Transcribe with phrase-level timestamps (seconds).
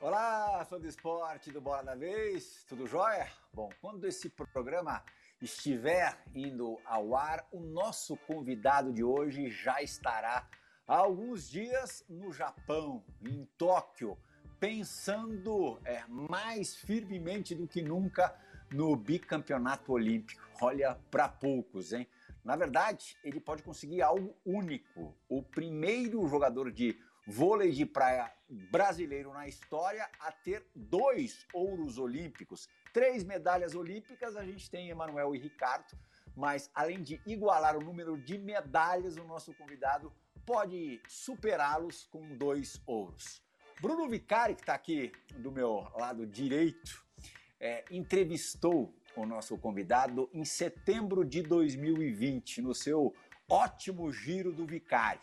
[0.00, 3.30] Olá, fã do esporte do Bola da Vez, tudo jóia?
[3.52, 5.02] Bom, quando esse programa
[5.40, 10.48] estiver indo ao ar, o nosso convidado de hoje já estará
[10.86, 14.18] há alguns dias no Japão, em Tóquio,
[14.58, 18.34] pensando é, mais firmemente do que nunca
[18.70, 20.42] no bicampeonato olímpico.
[20.60, 22.08] Olha, para poucos, hein?
[22.44, 29.32] Na verdade, ele pode conseguir algo único: o primeiro jogador de vôlei de praia brasileiro
[29.32, 32.68] na história a ter dois ouros olímpicos.
[32.92, 35.98] Três medalhas olímpicas a gente tem Emanuel e Ricardo,
[36.36, 40.12] mas além de igualar o número de medalhas, o nosso convidado
[40.46, 43.42] pode superá-los com dois ouros.
[43.80, 47.04] Bruno Vicari, que está aqui do meu lado direito,
[47.60, 53.14] é, entrevistou o nosso convidado em setembro de 2020, no seu
[53.48, 55.20] ótimo giro do Vicari.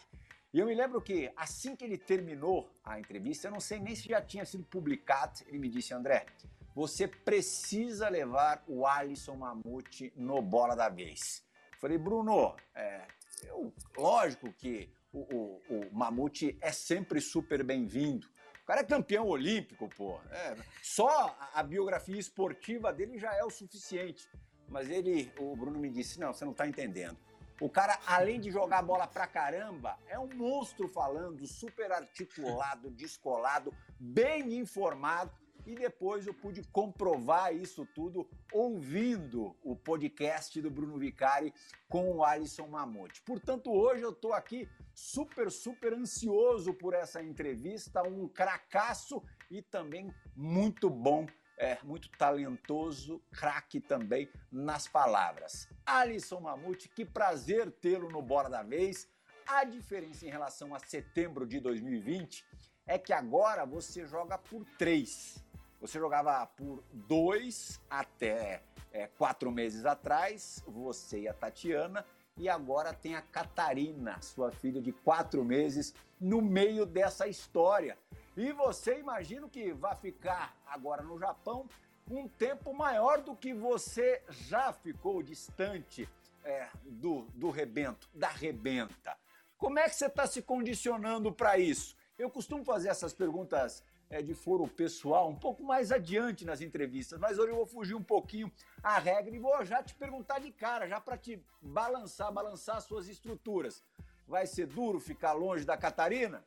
[0.53, 3.95] E eu me lembro que assim que ele terminou a entrevista, eu não sei nem
[3.95, 6.27] se já tinha sido publicado, ele me disse, André,
[6.75, 11.43] você precisa levar o Alisson Mamute no Bola da Vez.
[11.79, 13.07] falei, Bruno, é,
[13.43, 18.27] eu, lógico que o, o, o Mamute é sempre super bem-vindo.
[18.64, 20.17] O cara é campeão olímpico, pô.
[20.31, 24.25] É, só a, a biografia esportiva dele já é o suficiente.
[24.69, 27.17] Mas ele, o Bruno me disse, não, você não está entendendo.
[27.59, 33.73] O cara, além de jogar bola pra caramba, é um monstro falando, super articulado, descolado,
[34.00, 35.31] bem informado.
[35.66, 41.53] E depois eu pude comprovar isso tudo ouvindo o podcast do Bruno Vicari
[41.88, 43.22] com o Alisson Mamute.
[43.22, 50.14] Portanto, hoje eu estou aqui super, super ansioso por essa entrevista, um cracaço e também
[50.36, 51.25] muito bom
[51.58, 55.69] é muito talentoso, craque também nas palavras.
[55.86, 59.07] Alisson Mamute, que prazer tê-lo no Bora da Vez.
[59.46, 62.44] A diferença em relação a setembro de 2020
[62.85, 65.44] é que agora você joga por três.
[65.83, 72.05] Você jogava por dois até é, quatro meses atrás, você e a Tatiana,
[72.38, 77.97] e agora tem a Catarina, sua filha de quatro meses, no meio dessa história.
[78.38, 81.67] E você imagina que vai ficar agora no Japão
[82.09, 86.07] um tempo maior do que você já ficou distante
[86.45, 89.17] é, do, do rebento, da rebenta.
[89.57, 91.97] Como é que você está se condicionando para isso?
[92.17, 93.83] Eu costumo fazer essas perguntas
[94.13, 97.96] é, de foro pessoal um pouco mais adiante nas entrevistas, mas hoje eu vou fugir
[97.96, 98.51] um pouquinho
[98.84, 103.07] à regra e vou já te perguntar de cara, já para te balançar, balançar suas
[103.07, 103.84] estruturas.
[104.28, 106.46] Vai ser duro ficar longe da Catarina?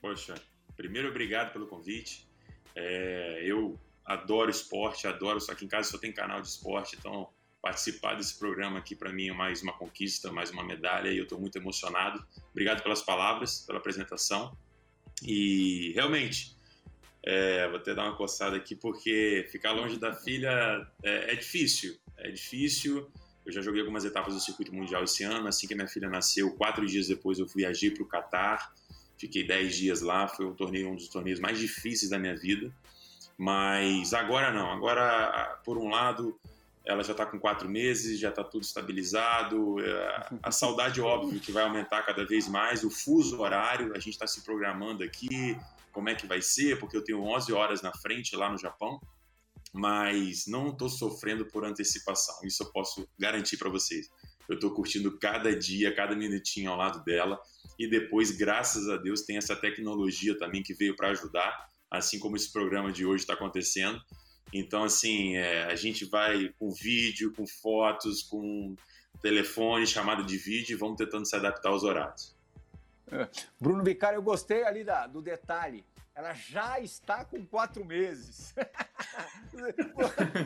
[0.00, 0.34] Poxa,
[0.76, 2.28] primeiro obrigado pelo convite.
[2.74, 5.40] É, eu adoro esporte, adoro.
[5.40, 7.30] Só que em casa só tem canal de esporte, então
[7.62, 11.22] participar desse programa aqui para mim é mais uma conquista, mais uma medalha e eu
[11.22, 12.22] estou muito emocionado.
[12.50, 14.54] Obrigado pelas palavras, pela apresentação.
[15.24, 16.56] E realmente,
[17.24, 21.96] é, vou até dar uma coçada aqui porque ficar longe da filha é, é difícil.
[22.18, 23.10] É difícil.
[23.44, 25.48] Eu já joguei algumas etapas do circuito mundial esse ano.
[25.48, 28.72] Assim que minha filha nasceu, quatro dias depois eu viajei para o Catar
[29.18, 32.72] Fiquei 10 dias lá, foi um torneio, um dos torneios mais difíceis da minha vida.
[33.38, 36.38] Mas agora não, agora, por um lado,
[36.84, 39.80] ela já está com quatro meses, já está tudo estabilizado.
[39.80, 42.84] É, a saudade, óbvio, que vai aumentar cada vez mais.
[42.84, 45.58] O fuso horário, a gente está se programando aqui,
[45.92, 49.00] como é que vai ser, porque eu tenho 11 horas na frente lá no Japão,
[49.72, 52.36] mas não estou sofrendo por antecipação.
[52.44, 54.10] Isso eu posso garantir para vocês.
[54.46, 57.40] Eu estou curtindo cada dia, cada minutinho ao lado dela.
[57.78, 62.36] E depois, graças a Deus, tem essa tecnologia também que veio para ajudar, assim como
[62.36, 63.98] esse programa de hoje está acontecendo.
[64.54, 68.76] Então, assim, é, a gente vai com vídeo, com fotos, com
[69.20, 72.36] telefone, chamada de vídeo e vamos tentando se adaptar aos horários.
[73.10, 73.28] É.
[73.60, 78.54] Bruno Vicari, eu gostei ali da, do detalhe ela já está com quatro meses.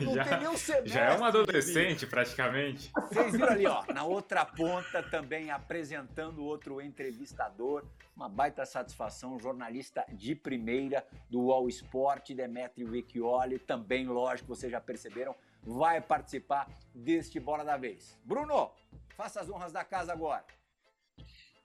[0.03, 0.89] Não já, tem nem um semestre.
[0.89, 2.91] Já é uma adolescente, praticamente.
[2.93, 7.85] Vocês viram ali, ó, na outra ponta também apresentando outro entrevistador.
[8.15, 14.81] Uma baita satisfação, jornalista de primeira do All Sport, Demetrio Vecchioli, também, lógico, vocês já
[14.81, 18.17] perceberam, vai participar deste Bola da Vez.
[18.23, 18.71] Bruno,
[19.15, 20.43] faça as honras da casa agora.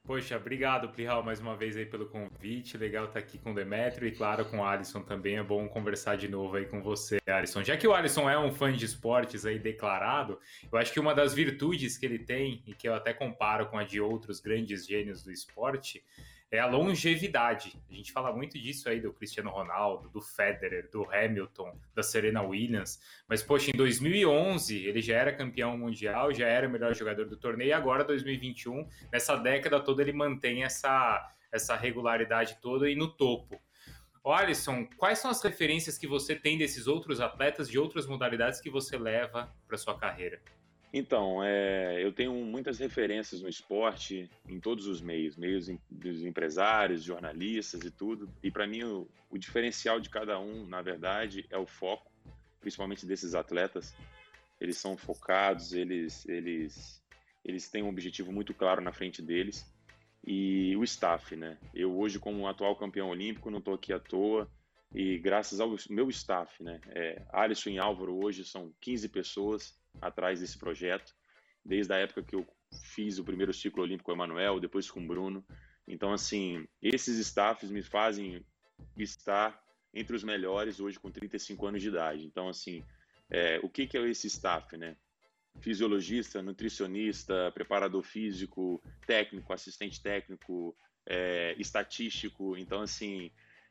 [0.06, 2.76] Poxa, obrigado, Plihal, mais uma vez aí pelo convite.
[2.76, 5.38] Legal estar aqui com o Demetrio e, claro, com o Alisson também.
[5.38, 7.64] É bom conversar de novo aí com você, Alisson.
[7.64, 10.38] Já que o Alisson é um fã de esportes aí declarado,
[10.70, 13.78] eu acho que uma das virtudes que ele tem, e que eu até comparo com
[13.78, 16.04] a de outros grandes gênios do esporte,
[16.50, 17.80] é a longevidade.
[17.90, 22.42] A gente fala muito disso aí do Cristiano Ronaldo, do Federer, do Hamilton, da Serena
[22.42, 23.00] Williams.
[23.28, 27.36] Mas, poxa, em 2011 ele já era campeão mundial, já era o melhor jogador do
[27.36, 27.68] torneio.
[27.68, 33.60] E agora, 2021, nessa década toda, ele mantém essa, essa regularidade toda e no topo.
[34.22, 38.58] Ô Alisson, quais são as referências que você tem desses outros atletas de outras modalidades
[38.58, 40.40] que você leva para sua carreira?
[40.96, 47.02] Então, é, eu tenho muitas referências no esporte, em todos os meios, meios dos empresários,
[47.02, 48.32] jornalistas e tudo.
[48.40, 52.12] E para mim, o, o, diferencial de cada um, na verdade, é o foco,
[52.60, 53.92] principalmente desses atletas.
[54.60, 57.02] Eles são focados, eles, eles,
[57.44, 59.66] eles têm um objetivo muito claro na frente deles.
[60.24, 61.58] E o staff, né?
[61.74, 64.48] Eu hoje, como atual campeão olímpico, não estou aqui à toa.
[64.94, 66.80] E graças ao meu staff, né?
[66.90, 71.14] É, Alisson e Álvaro hoje são 15 pessoas atrás desse projeto,
[71.64, 72.46] desde a época que eu
[72.82, 75.44] fiz o primeiro ciclo olímpico com o Emanuel, depois com o Bruno.
[75.86, 78.44] Então, assim, esses staffs me fazem
[78.96, 79.62] estar
[79.92, 82.24] entre os melhores hoje com 35 anos de idade.
[82.24, 82.82] Então, assim,
[83.30, 84.96] é, o que, que é esse staff, né?
[85.60, 90.76] Fisiologista, nutricionista, preparador físico, técnico, assistente técnico,
[91.06, 92.56] é, estatístico.
[92.56, 93.30] Então, assim,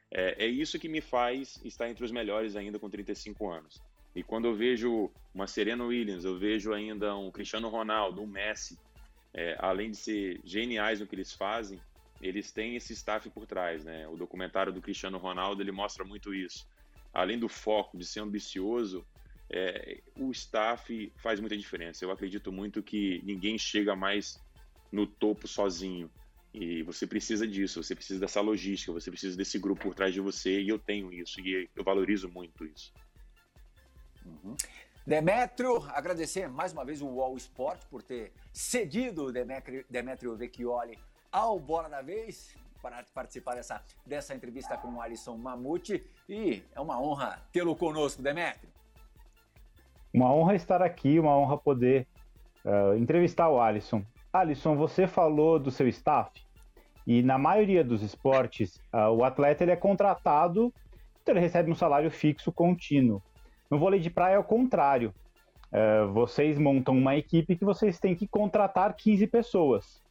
[0.10, 3.82] é, é isso que me faz estar entre os melhores ainda com 35 anos.
[4.16, 8.80] E quando eu vejo uma Serena Williams, eu vejo ainda um Cristiano Ronaldo, um Messi,
[9.34, 11.84] é, além de ser geniais no que eles fazem,
[12.22, 14.08] eles têm esse staff por trás, né?
[14.08, 16.66] O documentário do Cristiano Ronaldo ele mostra muito isso.
[17.12, 19.06] Além do foco de ser ambicioso,
[19.52, 22.06] é, o staff faz muita diferença.
[22.06, 24.42] Eu acredito muito que ninguém chega mais
[24.92, 26.12] no topo sozinho.
[26.54, 30.22] E você precisa disso, você precisa dessa logística, você precisa desse grupo por trás de
[30.22, 32.94] você, e eu tenho isso, e eu valorizo muito isso.
[34.26, 34.56] Uhum.
[35.06, 40.98] Demetrio, agradecer mais uma vez o UOL Sport por ter cedido o Demetrio, Vecchioli
[41.30, 46.80] ao Bola da Vez para participar dessa, dessa entrevista com o Alisson Mamute e é
[46.80, 48.70] uma honra tê-lo conosco, Demetrio.
[50.14, 52.08] Uma honra estar aqui, uma honra poder
[52.64, 54.06] uh, entrevistar o Alisson.
[54.32, 56.32] Alisson, você falou do seu staff
[57.06, 60.74] e na maioria dos esportes uh, o atleta ele é contratado,
[61.22, 63.22] então ele recebe um salário fixo contínuo.
[63.70, 65.14] No vôlei de praia é o contrário.
[65.72, 70.02] Uh, vocês montam uma equipe que vocês têm que contratar 15 pessoas.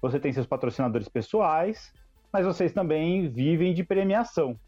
[0.00, 1.92] Você tem seus patrocinadores pessoais,
[2.32, 4.58] mas vocês também vivem de premiação.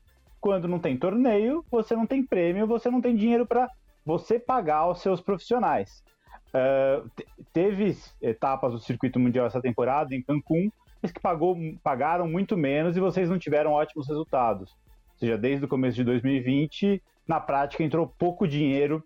[0.40, 3.68] Quando não tem torneio, você não tem prêmio, você não tem dinheiro para
[4.04, 6.04] você pagar os seus profissionais.
[6.54, 7.10] Uh,
[7.52, 10.70] teve etapas do circuito mundial essa temporada em Cancún,
[11.02, 14.70] mas que pagou, pagaram muito menos e vocês não tiveram ótimos resultados.
[14.70, 19.04] Ou seja, desde o começo de 2020, na prática entrou pouco dinheiro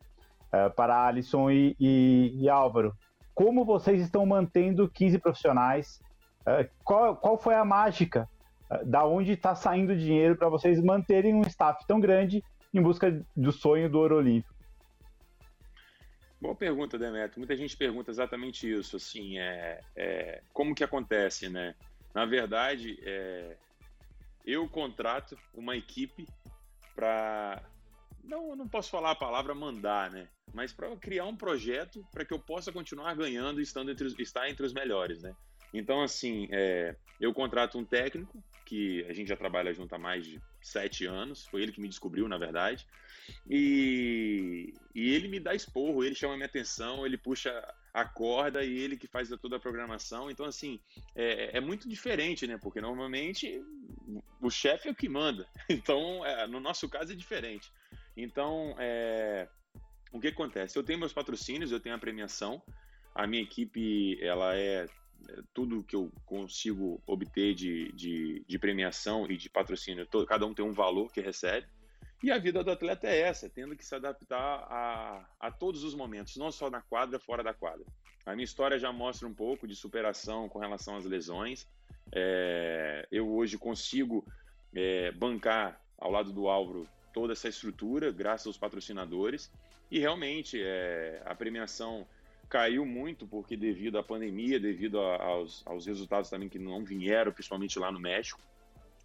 [0.53, 2.95] uh, para Alisson e, e, e, Álvaro.
[3.35, 6.01] Como vocês estão mantendo 15 profissionais?
[6.41, 8.29] Uh, qual, qual foi a mágica?
[8.71, 12.43] Uh, da onde está saindo dinheiro para vocês manterem um staff tão grande
[12.75, 14.59] em busca do sonho do Ouro Olímpico?
[16.41, 17.39] Boa pergunta, Demetrio.
[17.39, 18.97] Muita gente pergunta exatamente isso.
[18.97, 21.75] Assim, é, é como que acontece, né?
[22.15, 23.57] Na verdade, é,
[24.47, 26.29] eu contrato uma equipe
[26.95, 27.61] para
[28.29, 30.29] não, não posso falar a palavra mandar, né?
[30.53, 34.49] Mas para criar um projeto para que eu possa continuar ganhando e estando entre, estar
[34.49, 35.35] entre os melhores, né?
[35.73, 40.27] Então, assim, é, eu contrato um técnico que a gente já trabalha junto há mais
[40.27, 42.87] de sete anos, foi ele que me descobriu, na verdade,
[43.49, 47.51] e, e ele me dá esporro, ele chama minha atenção, ele puxa
[47.93, 50.31] a corda e ele que faz toda a programação.
[50.31, 50.81] Então, assim,
[51.15, 52.59] é, é muito diferente, né?
[52.59, 53.63] Porque normalmente
[54.41, 55.47] o chefe é o que manda.
[55.69, 57.71] Então, é, no nosso caso é diferente.
[58.21, 59.49] Então, é,
[60.13, 60.77] o que acontece?
[60.77, 62.61] Eu tenho meus patrocínios, eu tenho a premiação,
[63.15, 64.87] a minha equipe, ela é,
[65.29, 70.45] é tudo que eu consigo obter de, de, de premiação e de patrocínio, todo, cada
[70.45, 71.69] um tem um valor que recebe.
[72.21, 75.95] E a vida do atleta é essa, tendo que se adaptar a, a todos os
[75.95, 77.87] momentos, não só na quadra, fora da quadra.
[78.27, 81.69] A minha história já mostra um pouco de superação com relação às lesões.
[82.13, 84.27] É, eu hoje consigo
[84.75, 89.51] é, bancar ao lado do Álvaro toda essa estrutura, graças aos patrocinadores.
[89.91, 92.07] E realmente é, a premiação
[92.49, 97.33] caiu muito porque devido à pandemia, devido a, aos, aos resultados também que não vieram,
[97.33, 98.41] principalmente lá no México.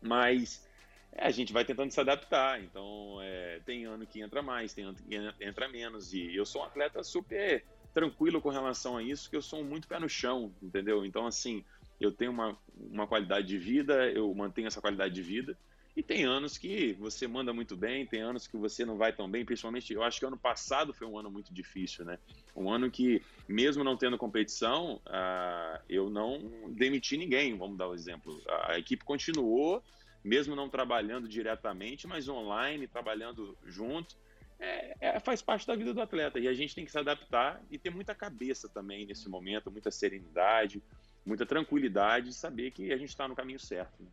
[0.01, 0.67] Mas
[1.13, 2.61] é, a gente vai tentando se adaptar.
[2.61, 6.13] Então é, tem ano que entra mais, tem ano que entra menos.
[6.13, 9.87] E eu sou um atleta super tranquilo com relação a isso, que eu sou muito
[9.87, 11.05] pé no chão, entendeu?
[11.05, 11.63] Então assim,
[11.99, 15.57] eu tenho uma, uma qualidade de vida, eu mantenho essa qualidade de vida
[15.95, 19.29] E tem anos que você manda muito bem, tem anos que você não vai tão
[19.29, 22.17] bem, principalmente eu acho que ano passado foi um ano muito difícil, né?
[22.55, 27.91] Um ano que, mesmo não tendo competição, uh, eu não demiti ninguém, vamos dar o
[27.91, 28.41] um exemplo.
[28.65, 29.83] A equipe continuou,
[30.23, 34.15] mesmo não trabalhando diretamente, mas online, trabalhando junto.
[34.59, 37.61] É, é, faz parte da vida do atleta e a gente tem que se adaptar
[37.69, 40.81] e ter muita cabeça também nesse momento, muita serenidade,
[41.25, 44.01] muita tranquilidade de saber que a gente está no caminho certo.
[44.01, 44.09] Né?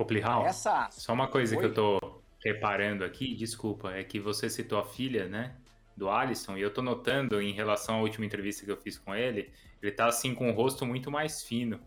[0.00, 0.88] Ô, Plihal, Essa...
[0.90, 1.60] só uma coisa Oi?
[1.60, 5.54] que eu tô reparando aqui, desculpa, é que você citou a filha, né,
[5.94, 9.14] do Alisson, e eu tô notando em relação à última entrevista que eu fiz com
[9.14, 9.52] ele,
[9.82, 11.78] ele tá assim com o rosto muito mais fino.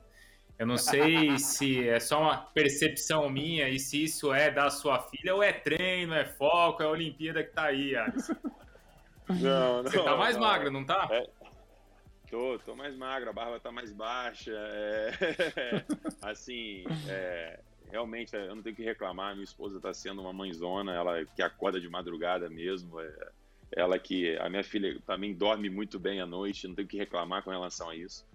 [0.60, 5.00] Eu não sei se é só uma percepção minha e se isso é da sua
[5.00, 8.36] filha ou é treino, é foco, é a Olimpíada que tá aí, Alisson.
[9.28, 9.92] Não, não.
[9.92, 10.44] Você tá mais não.
[10.44, 11.08] magro, não tá?
[11.10, 11.28] É,
[12.30, 14.52] tô, tô mais magro, a barba tá mais baixa.
[14.54, 15.84] É,
[16.22, 17.60] assim, é,
[17.94, 19.36] realmente eu não tenho que reclamar.
[19.36, 23.00] Minha esposa está sendo uma mãezona, ela que acorda de madrugada mesmo.
[23.00, 23.32] É,
[23.72, 27.44] ela que a minha filha também dorme muito bem à noite, não tenho que reclamar
[27.44, 28.26] com relação a isso.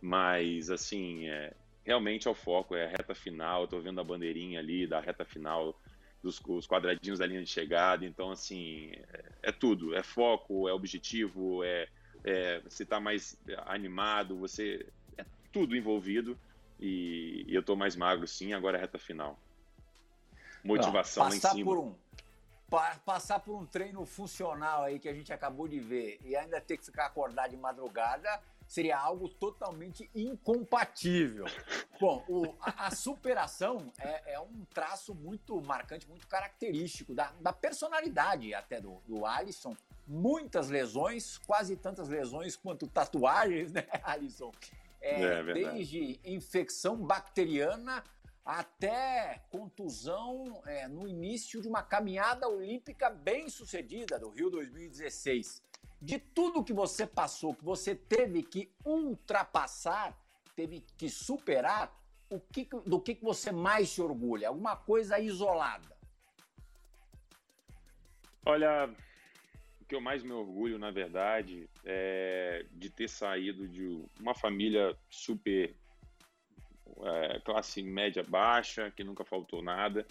[0.00, 1.54] Mas assim, é,
[1.84, 3.64] realmente é o foco, é a reta final.
[3.64, 5.80] Estou vendo a bandeirinha ali da reta final,
[6.20, 8.04] dos os quadradinhos da linha de chegada.
[8.04, 11.86] Então assim, é, é tudo, é foco, é objetivo, é,
[12.24, 14.84] é você está mais animado, você
[15.16, 16.36] é tudo envolvido.
[16.78, 19.38] E, e eu tô mais magro, sim, agora é reta final.
[20.62, 21.64] Motivação Não, lá em cima.
[21.64, 21.94] Por um,
[22.68, 26.60] pa, passar por um treino funcional aí que a gente acabou de ver e ainda
[26.60, 31.44] ter que ficar acordado de madrugada seria algo totalmente incompatível.
[32.00, 37.52] Bom, o, a, a, superação é, é, um traço muito marcante, muito característico da, da
[37.52, 39.76] personalidade até do, do Alisson.
[40.06, 44.50] Muitas lesões, quase tantas lesões quanto tatuagens, né, Alisson?
[45.06, 48.02] É, é desde infecção bacteriana
[48.42, 55.62] até contusão é, no início de uma caminhada olímpica bem sucedida do Rio 2016.
[56.00, 60.18] De tudo que você passou, que você teve que ultrapassar,
[60.56, 61.94] teve que superar,
[62.30, 64.48] o que, do que, que você mais se orgulha?
[64.48, 65.94] Alguma coisa isolada?
[68.46, 68.90] Olha,
[69.84, 74.96] o que eu mais me orgulho, na verdade, é de ter saído de uma família
[75.10, 75.74] super
[77.02, 80.06] é, classe média baixa, que nunca faltou nada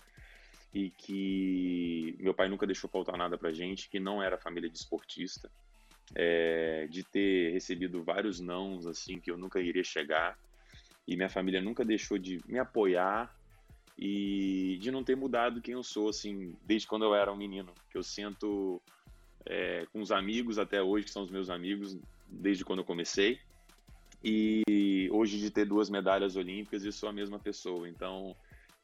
[0.71, 4.77] e que meu pai nunca deixou faltar nada pra gente, que não era família de
[4.77, 5.49] esportista,
[6.13, 10.37] é, de ter recebido vários nãos assim que eu nunca iria chegar
[11.07, 13.35] e minha família nunca deixou de me apoiar
[13.97, 17.73] e de não ter mudado quem eu sou assim desde quando eu era um menino,
[17.89, 18.79] que eu sinto
[19.45, 21.97] é, com os amigos até hoje, que são os meus amigos
[22.27, 23.39] desde quando eu comecei.
[24.23, 27.89] E hoje de ter duas medalhas olímpicas, eu sou a mesma pessoa.
[27.89, 28.35] Então,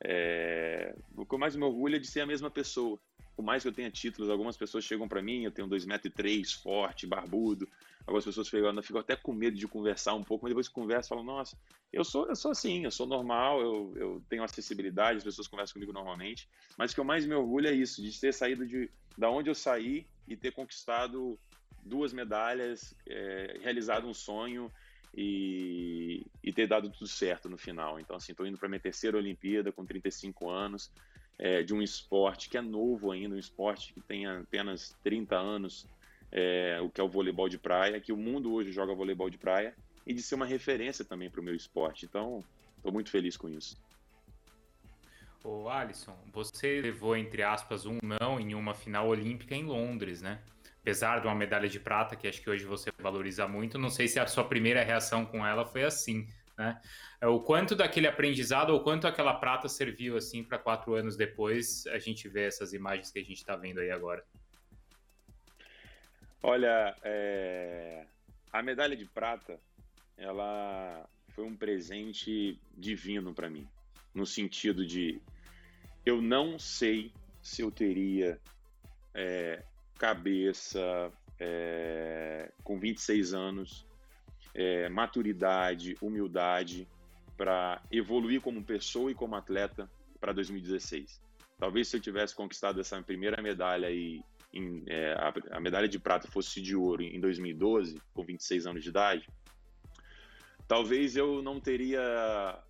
[0.04, 3.00] é, o que mais me orgulho é de ser a mesma pessoa.
[3.36, 7.08] Por mais que eu tenha títulos, algumas pessoas chegam para mim, eu tenho 2,3m, forte,
[7.08, 7.68] barbudo.
[8.10, 11.10] Algumas pessoas ficam, fico até com medo de conversar um pouco, mas depois que conversa,
[11.10, 11.56] falam, nossa,
[11.94, 15.75] eu sou, eu sou assim, eu sou normal, eu, eu tenho acessibilidade, as pessoas conversam
[15.75, 16.50] comigo normalmente.
[16.75, 19.48] Mas o que eu mais me orgulho é isso, de ter saído de da onde
[19.48, 21.38] eu saí e ter conquistado
[21.84, 24.72] duas medalhas, é, realizado um sonho
[25.16, 28.00] e, e, ter dado tudo certo no final.
[28.00, 30.92] Então, assim, estou indo para minha terceira Olimpíada com 35 anos,
[31.38, 35.86] é, de um esporte que é novo ainda, um esporte que tem apenas 30 anos,
[36.31, 39.38] é, o que é o voleibol de praia, que o mundo hoje joga voleibol de
[39.38, 42.05] praia, e de ser uma referência também para o meu esporte.
[42.05, 42.43] Então,
[42.77, 43.77] estou muito feliz com isso.
[45.43, 50.41] Ô Alisson, você levou, entre aspas, um não em uma final olímpica em Londres, né?
[50.81, 54.07] Apesar de uma medalha de prata, que acho que hoje você valoriza muito, não sei
[54.07, 56.81] se a sua primeira reação com ela foi assim, né?
[57.21, 61.86] É, o quanto daquele aprendizado, ou quanto aquela prata serviu, assim, para quatro anos depois,
[61.88, 64.25] a gente vê essas imagens que a gente está vendo aí agora.
[66.41, 68.05] Olha, é...
[68.51, 69.60] a medalha de prata,
[70.17, 73.67] ela foi um presente divino para mim
[74.13, 75.22] no sentido de
[76.05, 78.39] eu não sei se eu teria
[79.13, 79.63] é,
[79.98, 83.86] cabeça é, com 26 anos,
[84.53, 86.88] é, maturidade, humildade
[87.38, 91.22] para evoluir como pessoa e como atleta para 2016.
[91.58, 94.22] Talvez se eu tivesse conquistado essa primeira medalha e
[94.53, 98.84] em, é, a, a, medalha de prata fosse de ouro em 2012, com 26 anos
[98.84, 99.27] de idade,
[100.68, 102.62] talvez eu não teria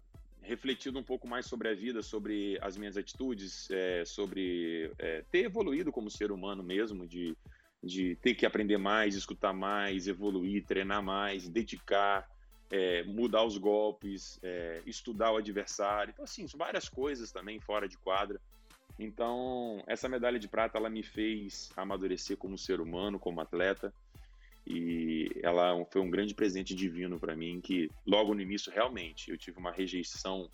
[0.42, 5.46] refletido um pouco mais sobre a vida, sobre as minhas atitudes, é, sobre é, ter
[5.46, 7.38] evoluído como ser humano mesmo, de,
[7.84, 12.28] de ter que aprender mais, escutar mais, evoluir, treinar mais, dedicar,
[12.72, 16.12] é, mudar os golpes, é, estudar o adversário.
[16.12, 18.40] Então, assim, várias coisas também fora de quadra.
[19.00, 23.94] Então, essa medalha de prata, ela me fez amadurecer como ser humano, como atleta.
[24.68, 29.38] E ela foi um grande presente divino para mim, que logo no início, realmente, eu
[29.38, 30.50] tive uma rejeição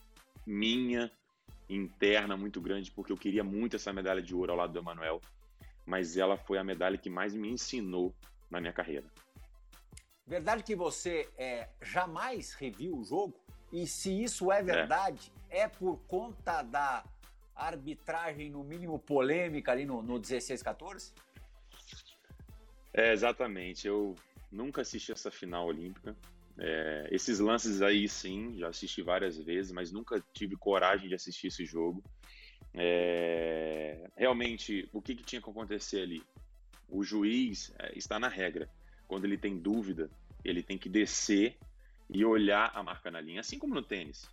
[0.45, 1.11] minha,
[1.67, 5.19] interna, muito grande, porque eu queria muito essa medalha de ouro ao lado do Emanuel.
[5.83, 8.13] Mas ela foi a medalha que mais me ensinou
[8.49, 9.07] na minha carreira.
[10.27, 13.39] Verdade que você é, jamais reviu o jogo?
[13.71, 17.03] E se isso é verdade, é, é por conta da
[17.55, 21.13] arbitragem, no mínimo polêmica, ali no, no 16-14?
[22.93, 23.87] É, exatamente.
[23.87, 24.15] Eu
[24.51, 26.15] nunca assisti essa final olímpica.
[26.57, 31.47] É, esses lances aí, sim, já assisti várias vezes, mas nunca tive coragem de assistir
[31.47, 32.03] esse jogo.
[32.73, 36.23] É, realmente, o que, que tinha que acontecer ali?
[36.89, 38.69] O juiz é, está na regra
[39.07, 40.09] quando ele tem dúvida,
[40.43, 41.57] ele tem que descer
[42.09, 44.29] e olhar a marca na linha, assim como no tênis.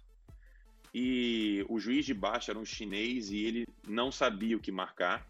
[0.95, 5.27] E o juiz de baixo era um chinês e ele não sabia o que marcar.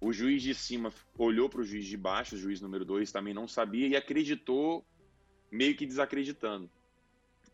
[0.00, 3.34] O juiz de cima olhou para o juiz de baixo, o juiz número dois também
[3.34, 4.84] não sabia e acreditou,
[5.50, 6.70] meio que desacreditando.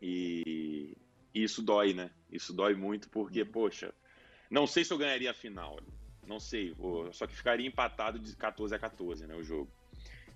[0.00, 0.96] E
[1.34, 2.10] isso dói, né?
[2.30, 3.92] Isso dói muito porque, poxa,
[4.50, 5.78] não sei se eu ganharia a final.
[6.26, 6.74] Não sei,
[7.12, 9.70] só que ficaria empatado de 14 a 14, né, o jogo.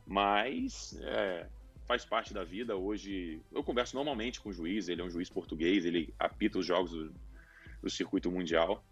[0.07, 1.49] Mas é,
[1.87, 2.77] faz parte da vida.
[2.77, 6.67] Hoje eu converso normalmente com o juiz, ele é um juiz português, ele apita os
[6.67, 7.15] jogos do,
[7.83, 8.85] do circuito mundial.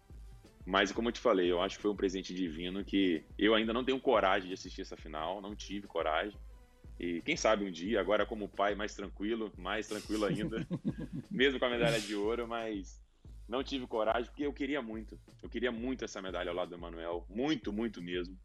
[0.65, 3.73] Mas como eu te falei, eu acho que foi um presente divino que eu ainda
[3.73, 6.39] não tenho coragem de assistir essa final, não tive coragem.
[6.99, 10.65] E quem sabe um dia, agora como pai mais tranquilo, mais tranquilo ainda,
[11.29, 13.01] mesmo com a medalha de ouro, mas
[13.47, 15.19] não tive coragem porque eu queria muito.
[15.41, 18.37] Eu queria muito essa medalha ao lado do Emanuel, muito, muito mesmo.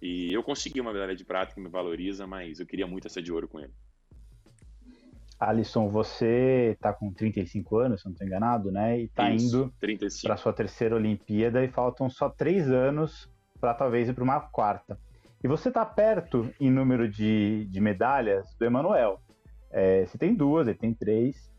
[0.00, 3.22] E eu consegui uma medalha de prata que me valoriza, mas eu queria muito essa
[3.22, 3.72] de ouro com ele.
[5.48, 9.00] Alisson, você está com 35 anos, se não estou enganado, né?
[9.00, 9.72] E está indo
[10.22, 13.28] para sua terceira Olimpíada e faltam só três anos
[13.60, 14.98] para talvez ir para uma quarta.
[15.42, 19.20] E você está perto em número de, de medalhas do Emanuel.
[19.70, 21.50] É, você tem duas, ele tem três.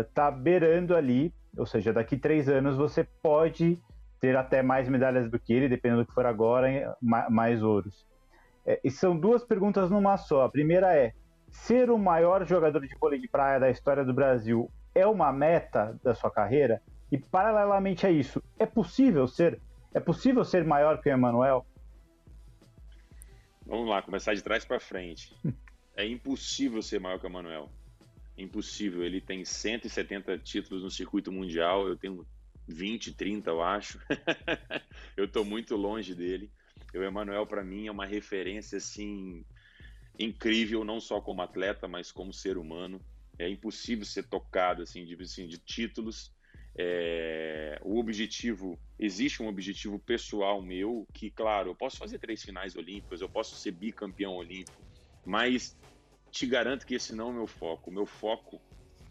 [0.00, 3.78] Está uh, beirando ali, ou seja, daqui três anos você pode
[4.20, 8.06] ter até mais medalhas do que ele, dependendo do que for agora, mais ouros.
[8.64, 10.44] É, e são duas perguntas numa só.
[10.44, 11.12] A primeira é:
[11.52, 15.98] ser o maior jogador de vôlei de praia da história do Brasil é uma meta
[16.02, 16.82] da sua carreira?
[17.10, 19.60] E paralelamente a isso, é possível ser?
[19.92, 21.66] É possível ser maior que o Emanuel?
[23.66, 25.36] Vamos lá, começar de trás para frente.
[25.94, 27.70] É impossível ser maior que o Emanuel.
[28.38, 29.04] Impossível.
[29.04, 32.26] Ele tem 170 títulos no circuito mundial, eu tenho
[32.66, 34.00] 20, 30, eu acho.
[35.14, 36.50] eu estou muito longe dele.
[36.94, 39.44] O Emanuel, para mim, é uma referência assim
[40.18, 43.00] incrível, não só como atleta, mas como ser humano.
[43.38, 46.32] É impossível ser tocado assim de, assim, de títulos.
[46.78, 52.76] É, o objetivo, existe um objetivo pessoal meu que, claro, eu posso fazer três finais
[52.76, 54.82] olímpicas, eu posso ser bicampeão olímpico,
[55.24, 55.76] mas
[56.30, 57.90] te garanto que esse não é o meu foco.
[57.90, 58.60] O meu foco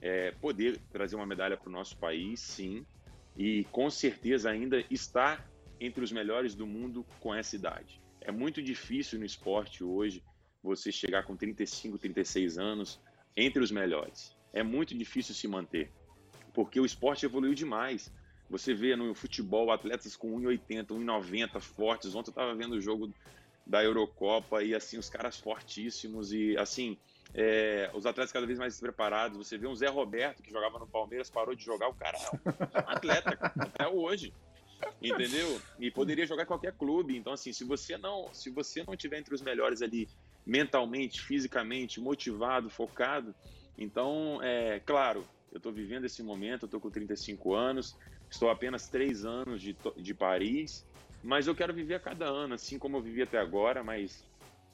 [0.02, 2.86] é poder trazer uma medalha para o nosso país, sim,
[3.36, 5.44] e com certeza ainda está
[5.80, 8.02] entre os melhores do mundo com essa idade.
[8.20, 10.24] É muito difícil no esporte hoje
[10.63, 13.00] você chegar com 35, 36 anos
[13.36, 14.36] entre os melhores.
[14.54, 15.91] É muito difícil se manter,
[16.54, 18.12] porque o esporte evoluiu demais.
[18.50, 22.13] Você vê no futebol atletas com 1,80, 1,90 fortes.
[22.13, 23.13] Ontem eu estava vendo o jogo
[23.65, 26.97] da Eurocopa e assim os caras fortíssimos e assim
[27.34, 29.38] é, os atletas cada vez mais preparados.
[29.38, 32.80] Você vê um Zé Roberto que jogava no Palmeiras, parou de jogar, o cara é
[32.80, 34.34] um atleta, até hoje.
[35.02, 35.62] Entendeu?
[35.80, 37.15] E poderia jogar qualquer clube.
[37.15, 40.10] Então, assim, se você não, se você não tiver entre os melhores ali,
[40.45, 43.36] mentalmente, fisicamente, motivado, focado,
[43.82, 47.97] então, é claro, eu estou vivendo esse momento, eu estou com 35 anos,
[48.30, 50.86] estou apenas três anos de, de Paris,
[51.23, 54.23] mas eu quero viver a cada ano, assim como eu vivi até agora, mas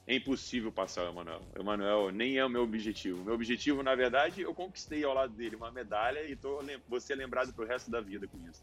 [0.06, 1.40] é impossível passar o Emanuel.
[1.56, 3.24] O Emanuel nem é o meu objetivo.
[3.24, 7.14] Meu objetivo, na verdade, eu conquistei ao lado dele uma medalha e tô, vou ser
[7.14, 8.62] lembrado pro resto da vida com isso.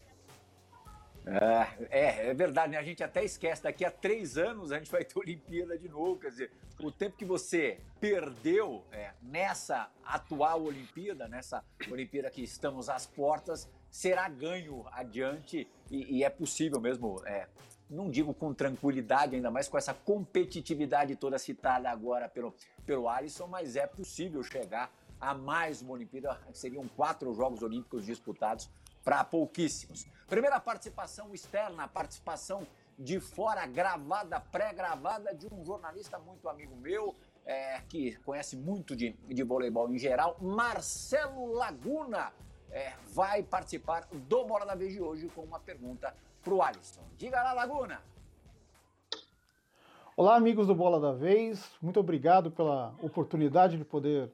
[1.27, 2.77] É, é, é, verdade, né?
[2.77, 6.19] A gente até esquece, daqui a três anos a gente vai ter Olimpíada de novo.
[6.19, 12.89] Quer dizer, o tempo que você perdeu é, nessa atual Olimpíada, nessa Olimpíada que estamos
[12.89, 17.47] às portas, será ganho adiante e, e é possível mesmo é,
[17.89, 22.53] não digo com tranquilidade, ainda mais com essa competitividade toda citada agora pelo,
[22.85, 26.39] pelo Alisson, mas é possível chegar a mais uma Olimpíada.
[26.53, 28.69] Seriam quatro Jogos Olímpicos disputados
[29.05, 30.07] para pouquíssimos.
[30.27, 32.65] Primeira participação externa, participação
[32.97, 37.15] de fora, gravada, pré-gravada, de um jornalista muito amigo meu,
[37.45, 42.33] é, que conhece muito de, de voleibol em geral, Marcelo Laguna,
[42.71, 47.03] é, vai participar do Bola da Vez de hoje com uma pergunta para o Alisson.
[47.15, 48.01] Diga lá, Laguna!
[50.17, 51.69] Olá, amigos do Bola da Vez.
[51.79, 54.31] Muito obrigado pela oportunidade de poder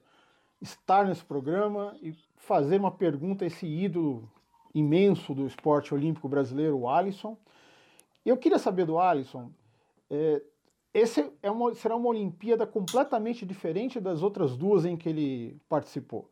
[0.60, 4.30] estar nesse programa e fazer uma pergunta a esse ídolo
[4.74, 7.36] imenso do esporte olímpico brasileiro, o Alisson.
[8.24, 9.50] Eu queria saber do Alisson,
[10.10, 10.42] é,
[10.94, 16.30] esse é uma, será uma Olimpíada completamente diferente das outras duas em que ele participou,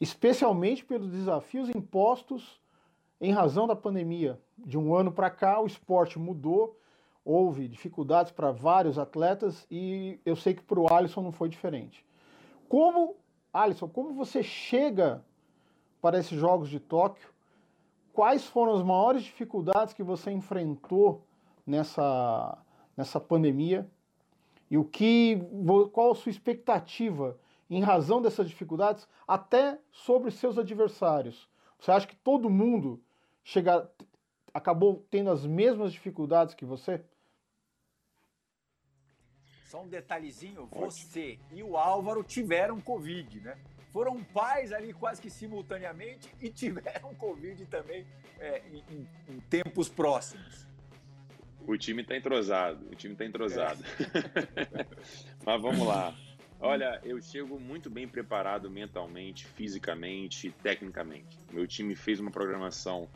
[0.00, 2.60] especialmente pelos desafios impostos
[3.20, 4.38] em razão da pandemia.
[4.58, 6.78] De um ano para cá, o esporte mudou
[7.24, 12.04] houve dificuldades para vários atletas e eu sei que para o Alisson não foi diferente.
[12.68, 13.16] Como,
[13.52, 15.24] Alisson, como você chega
[16.00, 17.29] para esses Jogos de Tóquio?
[18.20, 21.26] Quais foram as maiores dificuldades que você enfrentou
[21.66, 22.58] nessa,
[22.94, 23.90] nessa pandemia?
[24.70, 25.38] E o que,
[25.90, 31.48] qual a sua expectativa em razão dessas dificuldades, até sobre seus adversários?
[31.78, 33.02] Você acha que todo mundo
[33.42, 33.90] chega,
[34.52, 37.02] acabou tendo as mesmas dificuldades que você?
[39.64, 43.56] Só um detalhezinho, você e o Álvaro tiveram Covid, né?
[43.92, 48.06] Foram pais ali quase que simultaneamente e tiveram Covid também
[48.38, 50.66] é, em, em, tempos próximos.
[51.66, 53.84] O time está entrosado, o time está entrosado.
[53.84, 54.86] É.
[55.44, 56.16] Mas vamos lá.
[56.60, 61.38] Olha, eu chego muito bem preparado mentalmente, fisicamente, tecnicamente.
[61.50, 63.08] Meu time fez uma programação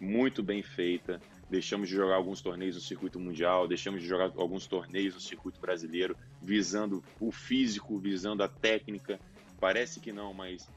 [0.00, 1.20] muito bem feita.
[1.48, 5.60] Deixamos de jogar alguns torneios no circuito mundial, deixamos de jogar alguns torneios no circuito
[5.60, 9.18] brasileiro, visando o físico, visando a técnica.
[9.60, 10.68] Parece que não, mas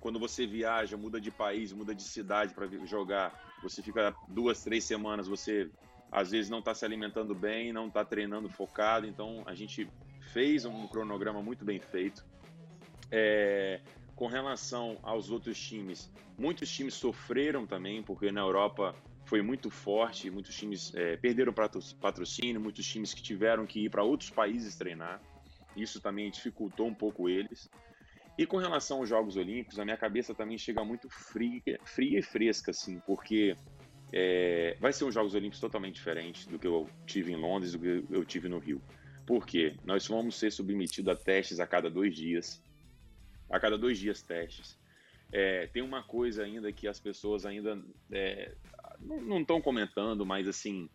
[0.00, 4.84] quando você viaja, muda de país, muda de cidade para jogar, você fica duas, três
[4.84, 5.70] semanas, você
[6.10, 9.06] às vezes não está se alimentando bem, não está treinando focado.
[9.06, 9.88] Então a gente
[10.32, 12.24] fez um cronograma muito bem feito.
[13.10, 13.80] É,
[14.14, 20.30] com relação aos outros times, muitos times sofreram também, porque na Europa foi muito forte,
[20.30, 21.52] muitos times é, perderam
[22.00, 25.20] patrocínio, muitos times que tiveram que ir para outros países treinar.
[25.76, 27.70] Isso também dificultou um pouco eles.
[28.38, 32.22] E com relação aos Jogos Olímpicos, a minha cabeça também chega muito fria, fria e
[32.22, 33.56] fresca, assim, porque
[34.12, 37.80] é, vai ser um Jogos Olímpicos totalmente diferente do que eu tive em Londres, do
[37.80, 38.80] que eu tive no Rio.
[39.26, 39.74] Por quê?
[39.84, 42.62] Nós vamos ser submetidos a testes a cada dois dias
[43.50, 44.78] a cada dois dias testes.
[45.32, 48.54] É, tem uma coisa ainda que as pessoas ainda é,
[49.00, 50.88] não estão comentando, mas assim,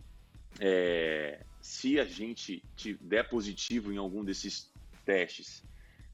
[0.60, 2.64] é, se a gente
[3.02, 4.72] der positivo em algum desses
[5.06, 5.64] testes,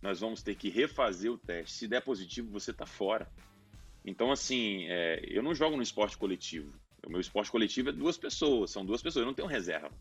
[0.02, 1.76] nós vamos ter que refazer o teste.
[1.76, 3.30] Se der positivo, você está fora.
[4.06, 6.74] Então, assim, é, eu não jogo no esporte coletivo.
[7.06, 9.92] O meu esporte coletivo é duas pessoas, são duas pessoas, eu não tenho reserva.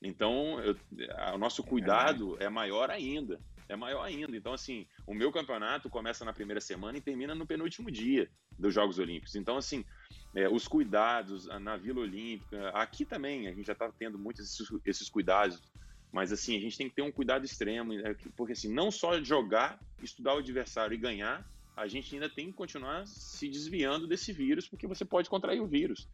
[0.00, 0.76] Então, eu,
[1.34, 3.40] o nosso cuidado é maior ainda
[3.72, 4.36] é maior ainda.
[4.36, 8.74] Então, assim, o meu campeonato começa na primeira semana e termina no penúltimo dia dos
[8.74, 9.34] Jogos Olímpicos.
[9.34, 9.84] Então, assim,
[10.34, 14.68] é, os cuidados na Vila Olímpica, aqui também a gente já está tendo muitos esses,
[14.84, 15.60] esses, cuidados,
[16.12, 19.22] mas assim, a gente tem que ter um cuidado extremo, né, porque assim, não só
[19.22, 21.44] jogar, estudar o adversário e ganhar,
[21.76, 25.66] a gente ainda tem que continuar se desviando desse vírus, porque você pode contrair o
[25.66, 26.08] vírus.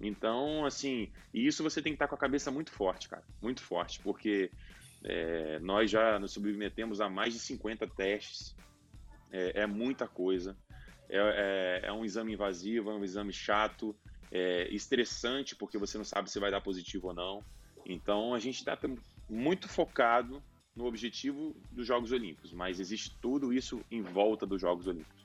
[0.00, 4.00] Então, assim, isso você tem que estar com a cabeça muito forte, cara, muito forte,
[4.00, 4.50] porque
[5.04, 8.56] é, nós já nos submetemos a mais de 50 testes,
[9.30, 10.56] é, é muita coisa.
[11.08, 13.96] É, é, é, um exame invasivo, é um exame chato,
[14.32, 17.44] é estressante, porque você não sabe se vai dar positivo ou não.
[17.86, 18.76] Então a gente está
[19.28, 20.42] muito focado
[20.74, 25.24] no objetivo dos Jogos Olímpicos, mas existe tudo isso em volta dos Jogos Olímpicos.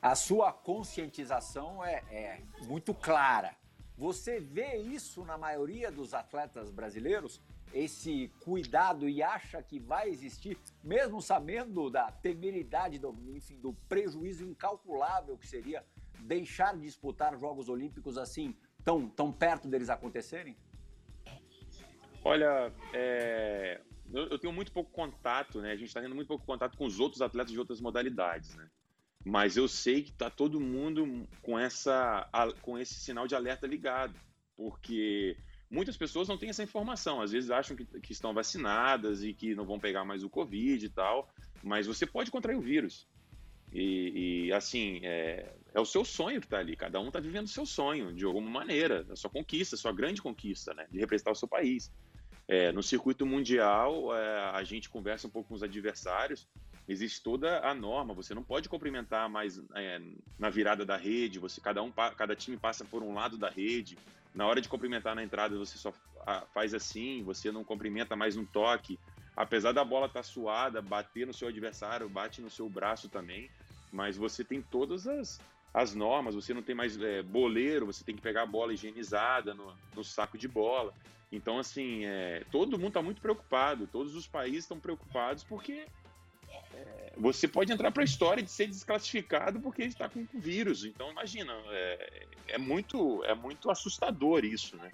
[0.00, 3.54] A sua conscientização é, é muito clara.
[3.96, 7.40] Você vê isso na maioria dos atletas brasileiros?
[7.72, 14.44] esse cuidado e acha que vai existir, mesmo sabendo da temeridade, do, enfim, do prejuízo
[14.44, 15.84] incalculável que seria
[16.20, 20.56] deixar de disputar Jogos Olímpicos assim, tão, tão perto deles acontecerem?
[22.24, 23.80] Olha, é,
[24.12, 25.72] eu, eu, tenho muito pouco contato, né?
[25.72, 28.68] A gente está tendo muito pouco contato com os outros atletas de outras modalidades, né?
[29.24, 32.28] Mas eu sei que está todo mundo com, essa,
[32.60, 34.14] com esse sinal de alerta ligado,
[34.56, 35.36] porque
[35.70, 37.20] muitas pessoas não têm essa informação.
[37.20, 40.84] Às vezes acham que, que, estão vacinadas e que não vão pegar mais o Covid
[40.84, 41.32] e tal,
[41.62, 43.06] mas você pode contrair o vírus.
[43.72, 46.76] E, e assim, é, é, o seu sonho que está ali.
[46.76, 49.92] Cada um está vivendo o seu sonho, de alguma maneira, a sua conquista, a sua
[49.92, 50.86] grande conquista, né?
[50.90, 51.90] De representar o seu país.
[52.48, 56.46] É, no circuito mundial, é, a gente conversa um pouco com os adversários,
[56.88, 58.14] existe toda a norma.
[58.14, 60.00] Você não pode cumprimentar mais é,
[60.38, 61.38] na virada da rede.
[61.38, 63.96] Você cada um, cada time passa por um lado da rede.
[64.34, 65.92] Na hora de cumprimentar na entrada, você só
[66.54, 68.98] faz assim, você não cumprimenta mais um toque.
[69.36, 73.50] apesar da bola estar tá suada, bater no seu adversário, bate no seu braço também,
[73.90, 75.40] mas você tem todas as,
[75.72, 79.54] as normas, você não tem mais é, boleiro, você tem que pegar a bola higienizada
[79.54, 80.92] no, no saco de bola.
[81.30, 85.86] Então, assim, é, todo mundo está muito preocupado, todos os países estão preocupados porque
[86.74, 90.84] é, você pode entrar para a história de ser desclassificado porque está com vírus.
[90.84, 94.90] Então, imagina, é, é, muito, é muito assustador isso, né?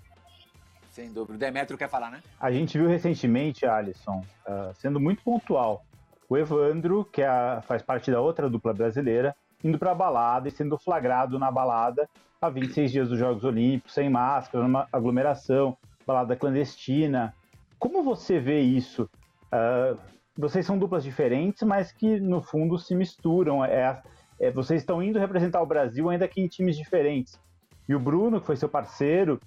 [0.92, 1.34] Sem dúvida.
[1.34, 2.22] O Demetrio quer falar, né?
[2.40, 5.84] A gente viu recentemente, Alisson, uh, sendo muito pontual,
[6.28, 10.50] o Evandro, que é faz parte da outra dupla brasileira, indo para a balada e
[10.50, 12.08] sendo flagrado na balada
[12.40, 17.34] há 26 dias dos Jogos Olímpicos, sem máscara, numa aglomeração, balada clandestina.
[17.78, 19.08] Como você vê isso?
[19.52, 19.98] Uh,
[20.36, 23.64] vocês são duplas diferentes, mas que no fundo se misturam.
[23.64, 24.00] É,
[24.38, 27.40] é, vocês estão indo representar o Brasil ainda que em times diferentes.
[27.88, 29.40] E o Bruno, que foi seu parceiro,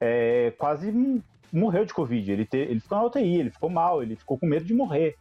[0.00, 0.92] é, quase
[1.52, 2.32] morreu de Covid.
[2.32, 5.16] Ele, te, ele ficou na UTI, ele ficou mal, ele ficou com medo de morrer.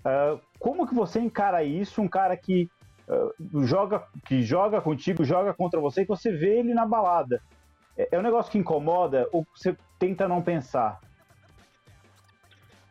[0.00, 2.00] Uh, como que você encara isso?
[2.00, 2.70] Um cara que
[3.12, 7.42] uh, joga, que joga contigo, joga contra você, que você vê ele na balada.
[7.96, 11.00] É, é um negócio que incomoda ou você tenta não pensar?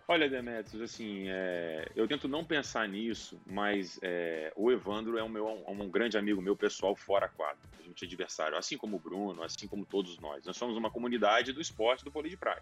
[0.08, 5.30] Olha, Demetrios, assim, é, eu tento não pensar nisso, mas é, o Evandro é um,
[5.30, 7.62] meu, um, grande amigo meu pessoal fora quadro.
[7.80, 10.46] A gente é adversário, assim como o Bruno, assim como todos nós.
[10.46, 12.62] Nós somos uma comunidade do esporte do vôlei de praia.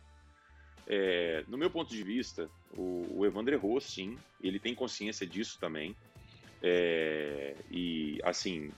[0.85, 4.15] É, no meu ponto de vista, o, o, Evandro errou, sim.
[4.39, 5.95] Ele tem consciência disso também.
[6.61, 8.71] É, e, assim,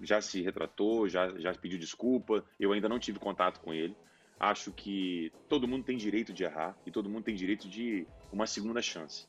[0.00, 2.44] já se retratou, já, já pediu desculpa.
[2.58, 3.96] Eu ainda não tive contato com ele.
[4.38, 8.46] Acho que todo mundo tem direito de errar e todo mundo tem direito de uma
[8.46, 9.26] segunda chance.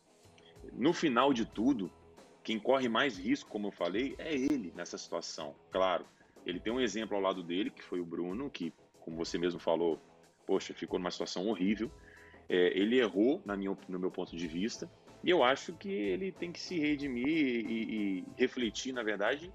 [0.74, 1.92] No final de tudo,
[2.44, 5.56] quem corre mais risco, como eu falei, é ele nessa situação.
[5.72, 6.06] Claro,
[6.46, 9.60] ele tem um exemplo ao lado dele, que foi o Bruno, que, como você mesmo
[9.60, 10.00] falou,
[10.46, 11.92] poxa, ficou numa situação horrível.
[12.48, 14.90] É, ele errou, na minha, no meu ponto de vista,
[15.24, 19.52] e eu acho que ele tem que se redimir e, e refletir, na verdade,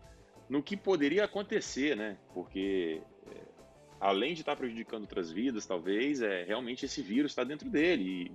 [0.48, 2.18] no que poderia acontecer, né?
[2.35, 3.40] Porque é,
[3.98, 8.31] além de estar prejudicando outras vidas, talvez, é realmente esse vírus está dentro dele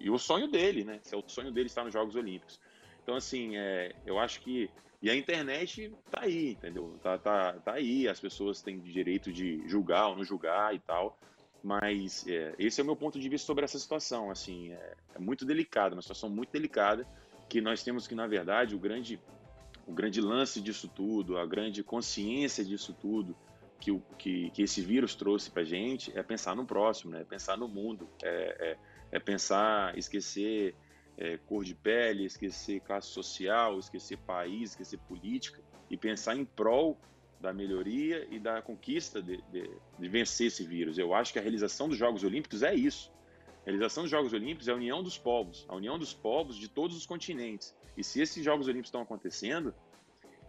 [0.00, 0.98] e, e, o sonho dele, né?
[1.02, 2.60] Se é o sonho dele estar nos Jogos Olímpicos.
[3.02, 4.68] Então, assim, é, eu acho que
[5.02, 6.96] e a internet tá aí, entendeu?
[7.02, 11.18] Tá, tá, tá aí, as pessoas têm direito de julgar ou não julgar e tal.
[11.62, 14.30] Mas é, esse é o meu ponto de vista sobre essa situação.
[14.30, 17.06] Assim, é, é muito delicada, uma situação muito delicada
[17.48, 19.20] que nós temos que, na verdade, o grande
[19.86, 23.36] o grande lance disso tudo, a grande consciência disso tudo
[23.80, 27.22] que, o, que, que esse vírus trouxe para gente é pensar no próximo, né?
[27.22, 28.76] é pensar no mundo, é,
[29.10, 30.76] é, é pensar, esquecer
[31.18, 36.96] é, cor de pele, esquecer classe social, esquecer país, esquecer política e pensar em prol
[37.42, 40.96] da melhoria e da conquista de, de, de, vencer esse vírus.
[40.96, 43.12] Eu acho que a realização dos Jogos Olímpicos é isso.
[43.62, 46.68] A realização dos Jogos Olímpicos é a união dos povos, a união dos povos de
[46.68, 47.74] todos os continentes.
[47.96, 49.74] E se esses Jogos Olímpicos estão acontecendo,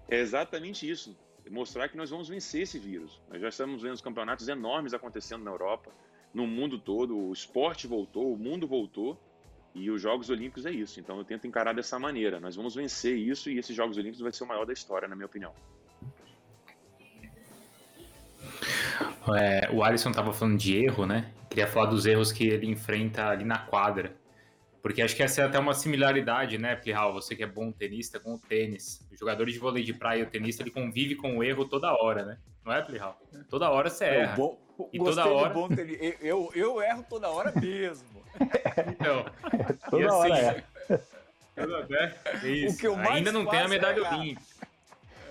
[0.07, 1.17] é exatamente isso.
[1.49, 3.19] Mostrar que nós vamos vencer esse vírus.
[3.27, 5.91] Nós já estamos vendo campeonatos enormes acontecendo na Europa,
[6.31, 7.17] no mundo todo.
[7.17, 9.19] O esporte voltou, o mundo voltou.
[9.75, 10.99] E os Jogos Olímpicos é isso.
[10.99, 12.39] Então eu tento encarar dessa maneira.
[12.39, 15.15] Nós vamos vencer isso e esses Jogos Olímpicos vai ser o maior da história, na
[15.15, 15.53] minha opinião.
[19.35, 21.31] É, o Alisson estava falando de erro, né?
[21.49, 24.15] Queria falar dos erros que ele enfrenta ali na quadra.
[24.81, 27.13] Porque acho que essa é até uma similaridade, né, Plihal?
[27.13, 29.07] Você que é bom tenista com o tênis.
[29.11, 31.93] O jogador de vôlei de praia e o tenista, ele convive com o erro toda
[31.93, 32.37] hora, né?
[32.65, 33.17] Não é, Plihal?
[33.49, 34.35] Toda hora você é, erra.
[34.35, 34.59] Bom,
[34.91, 35.53] e toda hora...
[35.53, 35.69] Bom
[36.19, 38.07] eu, eu erro toda hora mesmo.
[38.91, 39.25] então,
[39.89, 40.65] toda assim, hora
[41.55, 42.47] é.
[42.47, 42.75] Isso.
[42.75, 44.67] O que eu mais Ainda não tem a medalha é olímpica.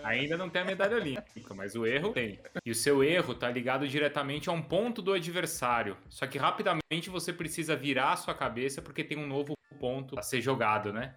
[0.04, 2.38] Ainda não tem a medalha olímpica, mas o erro tem.
[2.64, 5.96] E o seu erro está ligado diretamente a um ponto do adversário.
[6.08, 10.22] Só que rapidamente você precisa virar a sua cabeça porque tem um novo ponto a
[10.22, 11.14] ser jogado, né?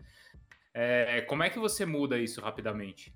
[0.73, 3.13] É, como é que você muda isso rapidamente?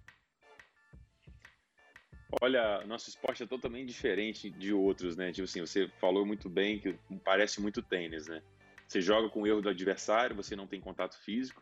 [2.42, 5.32] Olha, nosso esporte é totalmente diferente de outros, né?
[5.32, 8.42] Tipo assim, você falou muito bem que parece muito tênis, né?
[8.88, 11.62] Você joga com o erro do adversário, você não tem contato físico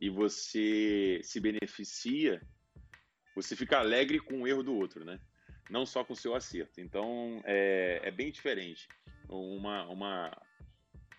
[0.00, 2.40] e você se beneficia
[3.34, 5.18] você fica alegre com o erro do outro, né?
[5.70, 6.80] Não só com o seu acerto.
[6.80, 8.88] Então, é, é bem diferente.
[9.28, 10.42] Uma, uma...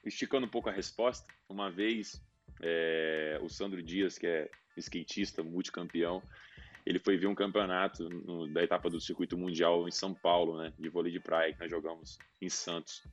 [0.06, 2.22] Esticando um pouco a resposta, uma vez
[2.62, 6.22] é, o Sandro Dias, que é skatista, multicampeão,
[6.86, 10.72] ele foi ver um campeonato no, da etapa do circuito mundial em São Paulo, né,
[10.78, 13.04] de vôlei de praia, que nós jogamos em Santos.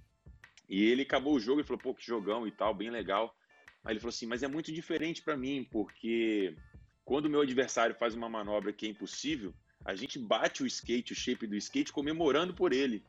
[0.69, 3.35] E ele acabou o jogo e falou, pô, que jogão e tal, bem legal.
[3.85, 6.55] Aí ele falou assim, mas é muito diferente para mim, porque
[7.05, 11.13] quando o meu adversário faz uma manobra que é impossível, a gente bate o skate,
[11.13, 13.03] o shape do skate, comemorando por ele.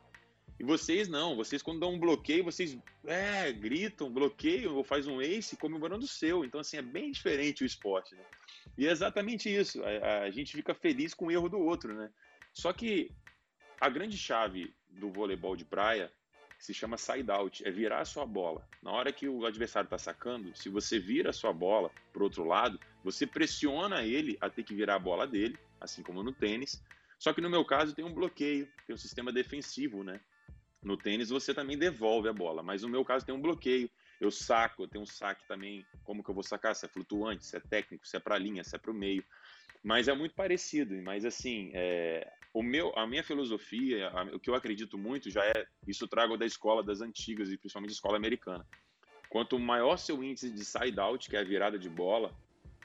[0.58, 5.20] E vocês não, vocês quando dão um bloqueio, vocês é, gritam, bloqueiam ou faz um
[5.20, 6.44] ace comemorando o seu.
[6.44, 8.24] Então, assim, é bem diferente o esporte, né?
[8.78, 9.82] E é exatamente isso.
[9.84, 12.10] A, a, gente fica feliz com o erro do outro, né?
[12.52, 13.10] Só que
[13.80, 16.10] a grande chave do voleibol de praia
[16.58, 18.66] se chama side out, é virar a sua bola.
[18.82, 22.44] Na hora que o adversário está sacando, se você vira a sua bola para outro
[22.44, 26.82] lado, você pressiona ele a ter que virar a bola dele, assim como no tênis.
[27.18, 30.18] Só que no meu caso tem um bloqueio, tem um sistema defensivo, né?
[30.82, 33.90] No tênis você também devolve a bola, mas no meu caso tem um bloqueio.
[34.20, 35.84] Eu saco, eu tenho um saque também.
[36.02, 36.74] Como que eu vou sacar?
[36.74, 39.24] Se é flutuante, se é técnico, se é para linha, se é para o meio.
[39.82, 40.94] Mas é muito parecido.
[41.02, 45.44] Mas assim, é, o meu, a minha filosofia, a, o que eu acredito muito já
[45.44, 48.66] é isso trago da escola das antigas e principalmente escola americana.
[49.28, 52.34] Quanto maior seu índice de side out, que é a virada de bola,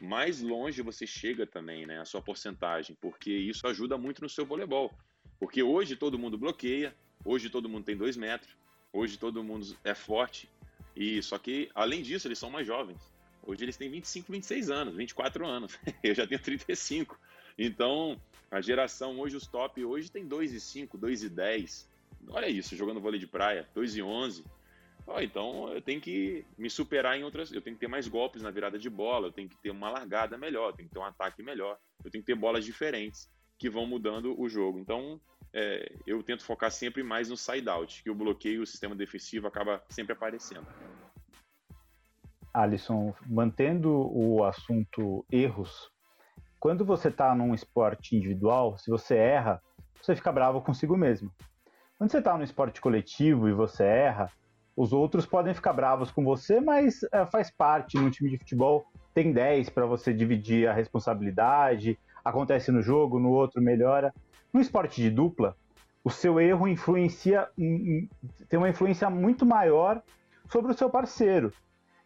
[0.01, 1.99] mais longe você chega também, né?
[1.99, 4.93] A sua porcentagem, porque isso ajuda muito no seu voleibol.
[5.39, 8.55] Porque hoje todo mundo bloqueia, Hoje todo mundo tem dois metros,
[8.93, 10.49] hoje todo mundo é forte.
[10.95, 12.99] E só que, além disso, eles são mais jovens.
[13.43, 15.77] Hoje eles têm 25, 26 anos, 24 anos.
[16.03, 17.19] Eu já tenho 35.
[17.57, 21.89] Então, a geração hoje, os top hoje tem 2 e 5, 2 e 10.
[22.29, 24.43] Olha isso, jogando vôlei de praia, 2 e 11.
[25.12, 27.52] Oh, então eu tenho que me superar em outras.
[27.52, 29.89] Eu tenho que ter mais golpes na virada de bola, eu tenho que ter uma
[29.89, 33.28] largada melhor, eu tenho que ter um ataque melhor, eu tenho que ter bolas diferentes
[33.58, 34.78] que vão mudando o jogo.
[34.78, 35.19] Então,
[35.52, 39.84] é, eu tento focar sempre mais no side-out, que o bloqueio, o sistema defensivo acaba
[39.89, 40.67] sempre aparecendo.
[42.54, 45.91] Alisson, mantendo o assunto erros,
[46.60, 49.62] quando você está num esporte individual, se você erra,
[50.00, 51.32] você fica bravo consigo mesmo.
[51.98, 54.32] Quando você está num esporte coletivo e você erra,
[54.80, 58.86] os outros podem ficar bravos com você, mas é, faz parte no time de futebol.
[59.13, 64.13] Tem 10 para você dividir a responsabilidade, acontece no jogo, no outro melhora.
[64.54, 65.54] No esporte de dupla,
[66.02, 70.02] o seu erro influencia, tem uma influência muito maior
[70.48, 71.52] sobre o seu parceiro.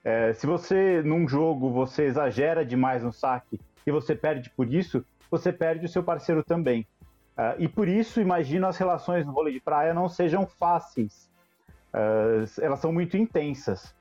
[0.04, 5.06] É, se você, num jogo, você exagera demais no saque e você perde por isso,
[5.30, 6.88] você perde o seu parceiro também.
[7.38, 11.32] Uh, e por isso, imagino as relações no vôlei de praia não sejam fáceis.
[11.93, 13.95] Uh, elas são muito intensas.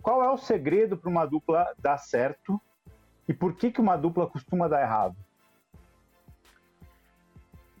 [0.00, 2.60] Qual é o segredo para uma dupla dar certo
[3.28, 5.16] e por que, que uma dupla costuma dar errado?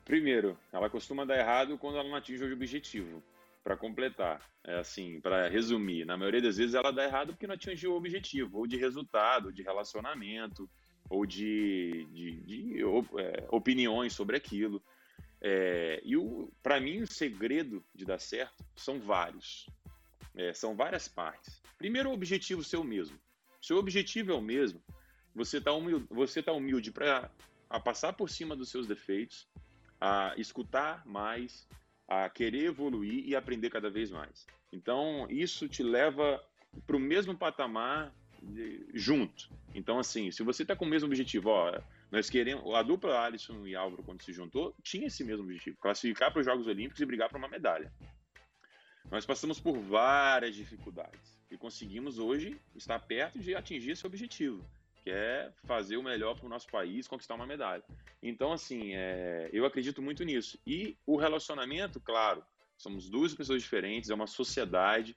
[0.04, 3.22] Primeiro, ela costuma dar errado quando ela não atinge o objetivo.
[3.64, 7.54] Para completar, é assim, para resumir, na maioria das vezes ela dá errado porque não
[7.54, 10.70] atingiu o objetivo, ou de resultado, de relacionamento,
[11.10, 12.84] ou de, de, de
[13.18, 14.80] é, opiniões sobre aquilo.
[15.40, 16.14] É, e
[16.62, 19.66] para mim o segredo de dar certo são vários,
[20.34, 21.62] é, são várias partes.
[21.78, 23.18] Primeiro, o objetivo ser o mesmo.
[23.60, 24.82] Se o objetivo é o mesmo,
[25.34, 27.30] você está humilde, você tá humilde para
[27.84, 29.46] passar por cima dos seus defeitos,
[30.00, 31.68] a escutar mais,
[32.08, 34.46] a querer evoluir e aprender cada vez mais.
[34.72, 36.42] Então, isso te leva
[36.86, 38.14] para o mesmo patamar
[38.94, 39.50] junto.
[39.74, 42.74] Então, assim, se você está com o mesmo objetivo, ó, nós queremos.
[42.74, 46.46] A dupla Alisson e Álvaro, quando se juntou, tinha esse mesmo objetivo: classificar para os
[46.46, 47.92] Jogos Olímpicos e brigar para uma medalha.
[49.10, 54.64] Nós passamos por várias dificuldades e conseguimos hoje estar perto de atingir esse objetivo
[55.06, 57.84] quer fazer o melhor para o nosso país, conquistar uma medalha.
[58.20, 60.58] Então, assim, é, eu acredito muito nisso.
[60.66, 62.44] E o relacionamento, claro,
[62.76, 65.16] somos duas pessoas diferentes, é uma sociedade.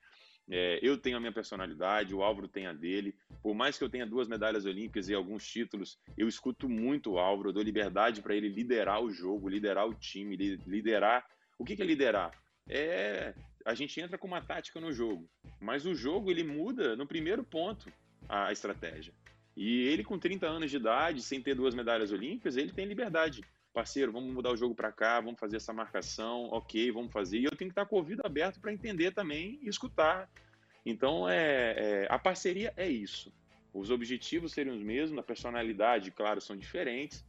[0.50, 3.16] É, eu tenho a minha personalidade, o Álvaro tem a dele.
[3.42, 7.20] Por mais que eu tenha duas medalhas olímpicas e alguns títulos, eu escuto muito o
[7.20, 11.26] Álvaro, dou liberdade para ele liderar o jogo, liderar o time, liderar.
[11.58, 12.32] O que, que é liderar?
[12.68, 13.34] É
[13.66, 17.44] a gente entra com uma tática no jogo, mas o jogo ele muda no primeiro
[17.44, 17.92] ponto
[18.28, 19.14] a estratégia.
[19.56, 23.44] E ele, com 30 anos de idade, sem ter duas medalhas olímpicas, ele tem liberdade.
[23.74, 27.40] Parceiro, vamos mudar o jogo para cá, vamos fazer essa marcação, ok, vamos fazer.
[27.40, 30.30] E eu tenho que estar com o ouvido aberto para entender também e escutar.
[30.86, 33.32] Então, é, é, a parceria é isso.
[33.74, 37.24] Os objetivos seriam os mesmos, a personalidade, claro, são diferentes,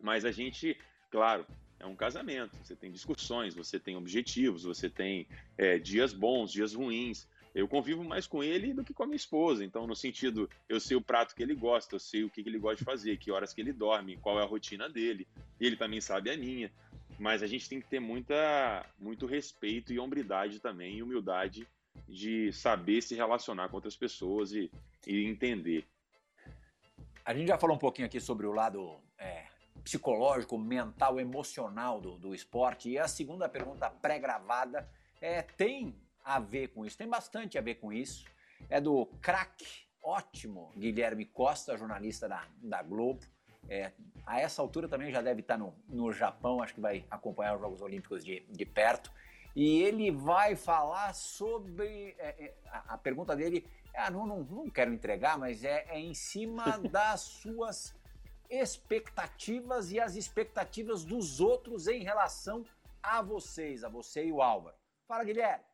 [0.00, 0.76] mas a gente,
[1.10, 1.46] claro,
[1.78, 2.56] é um casamento.
[2.62, 8.04] Você tem discussões, você tem objetivos, você tem é, dias bons, dias ruins eu convivo
[8.04, 9.64] mais com ele do que com a minha esposa.
[9.64, 12.58] Então, no sentido, eu sei o prato que ele gosta, eu sei o que ele
[12.58, 15.26] gosta de fazer, que horas que ele dorme, qual é a rotina dele.
[15.60, 16.70] Ele também sabe a minha.
[17.18, 21.66] Mas a gente tem que ter muita, muito respeito e hombridade também, e humildade
[22.08, 24.70] de saber se relacionar com outras pessoas e,
[25.06, 25.84] e entender.
[27.24, 29.46] A gente já falou um pouquinho aqui sobre o lado é,
[29.84, 32.90] psicológico, mental, emocional do, do esporte.
[32.90, 34.88] E a segunda pergunta pré-gravada
[35.20, 35.94] é: tem
[36.24, 38.24] a ver com isso, tem bastante a ver com isso.
[38.68, 39.66] É do craque,
[40.02, 43.24] ótimo, Guilherme Costa, jornalista da, da Globo.
[43.68, 43.92] É,
[44.26, 47.60] a essa altura também já deve estar no, no Japão, acho que vai acompanhar os
[47.60, 49.12] Jogos Olímpicos de, de perto.
[49.54, 52.14] e ele vai falar sobre.
[52.18, 55.98] É, é, a, a, pergunta dele, ah, não, não, não quero entregar, mas é, é
[55.98, 57.94] em cima das suas
[58.48, 62.64] expectativas e as expectativas dos outros em relação
[63.02, 64.76] a vocês, a você e o Álvaro.
[65.06, 65.69] Fala, Guilherme.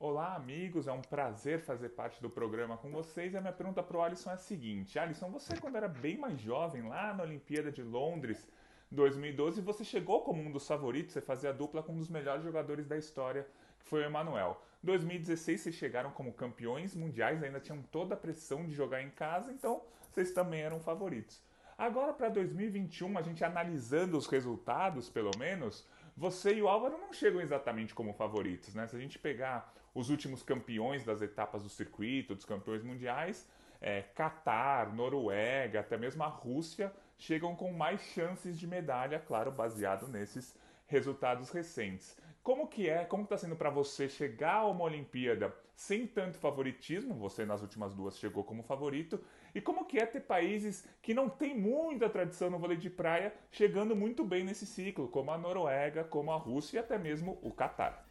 [0.00, 0.86] Olá, amigos.
[0.86, 3.34] É um prazer fazer parte do programa com vocês.
[3.34, 6.16] E a minha pergunta para o Alisson é a seguinte: Alisson, você, quando era bem
[6.16, 8.46] mais jovem, lá na Olimpíada de Londres
[8.92, 12.86] 2012, você chegou como um dos favoritos, você fazia dupla com um dos melhores jogadores
[12.86, 13.44] da história,
[13.80, 14.62] que foi o Emanuel.
[14.84, 19.50] 2016, vocês chegaram como campeões mundiais, ainda tinham toda a pressão de jogar em casa,
[19.50, 19.82] então
[20.12, 21.42] vocês também eram favoritos.
[21.76, 25.84] Agora, para 2021, a gente analisando os resultados, pelo menos,
[26.16, 28.86] você e o Álvaro não chegam exatamente como favoritos, né?
[28.86, 33.48] Se a gente pegar os últimos campeões das etapas do circuito, dos campeões mundiais,
[33.80, 40.06] é, Catar, Noruega, até mesmo a Rússia, chegam com mais chances de medalha, claro, baseado
[40.06, 42.16] nesses resultados recentes.
[42.44, 47.16] Como que é, como está sendo para você chegar a uma Olimpíada sem tanto favoritismo?
[47.16, 49.20] Você nas últimas duas chegou como favorito.
[49.52, 53.34] E como que é ter países que não têm muita tradição no vôlei de praia
[53.50, 57.50] chegando muito bem nesse ciclo, como a Noruega, como a Rússia e até mesmo o
[57.50, 58.07] Catar?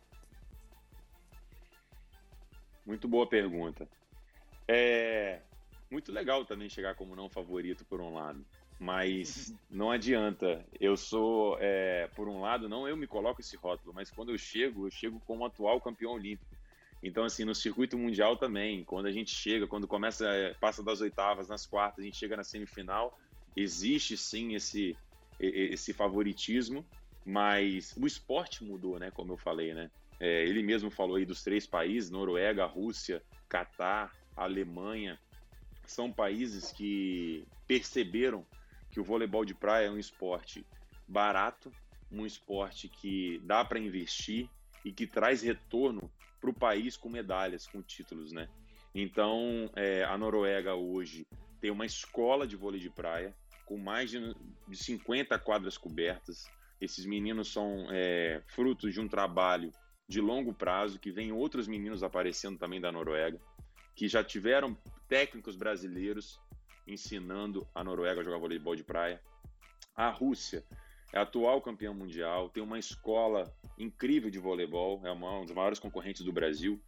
[2.87, 3.85] Muito boa pergunta.
[4.65, 5.41] É
[5.91, 8.45] muito legal também chegar como não favorito por um lado,
[8.79, 10.65] mas não adianta.
[10.79, 14.37] Eu sou, é, por um lado, não eu me coloco esse rótulo, mas quando eu
[14.37, 16.55] chego, eu chego como atual campeão olímpico.
[17.03, 21.01] Então, assim, no circuito mundial também, quando a gente chega, quando começa, é, passa das
[21.01, 23.17] oitavas, nas quartas, a gente chega na semifinal,
[23.55, 24.97] existe sim esse,
[25.39, 26.85] esse favoritismo,
[27.25, 29.11] mas o esporte mudou, né?
[29.11, 29.91] Como eu falei, né?
[30.19, 35.19] É, ele mesmo falou aí dos três países: Noruega, Rússia, Catar, Alemanha.
[35.85, 38.45] São países que perceberam
[38.91, 40.65] que o voleibol de praia é um esporte
[41.07, 41.71] barato,
[42.11, 44.49] um esporte que dá para investir
[44.83, 48.47] e que traz retorno para o país com medalhas, com títulos, né?
[48.93, 51.27] Então, é, a Noruega hoje
[51.59, 54.33] tem uma escola de vôlei de praia com mais de,
[54.67, 56.49] de 50 quadras cobertas.
[56.79, 59.71] Esses meninos são é, frutos de um trabalho
[60.07, 63.39] de longo prazo, que vem outros meninos aparecendo também da Noruega,
[63.95, 64.77] que já tiveram
[65.07, 66.39] técnicos brasileiros
[66.87, 69.21] ensinando a Noruega a jogar voleibol de praia.
[69.95, 70.63] A Rússia
[71.11, 75.79] é atual campeão mundial, tem uma escola incrível de voleibol, é uma, um dos maiores
[75.79, 76.79] concorrentes do Brasil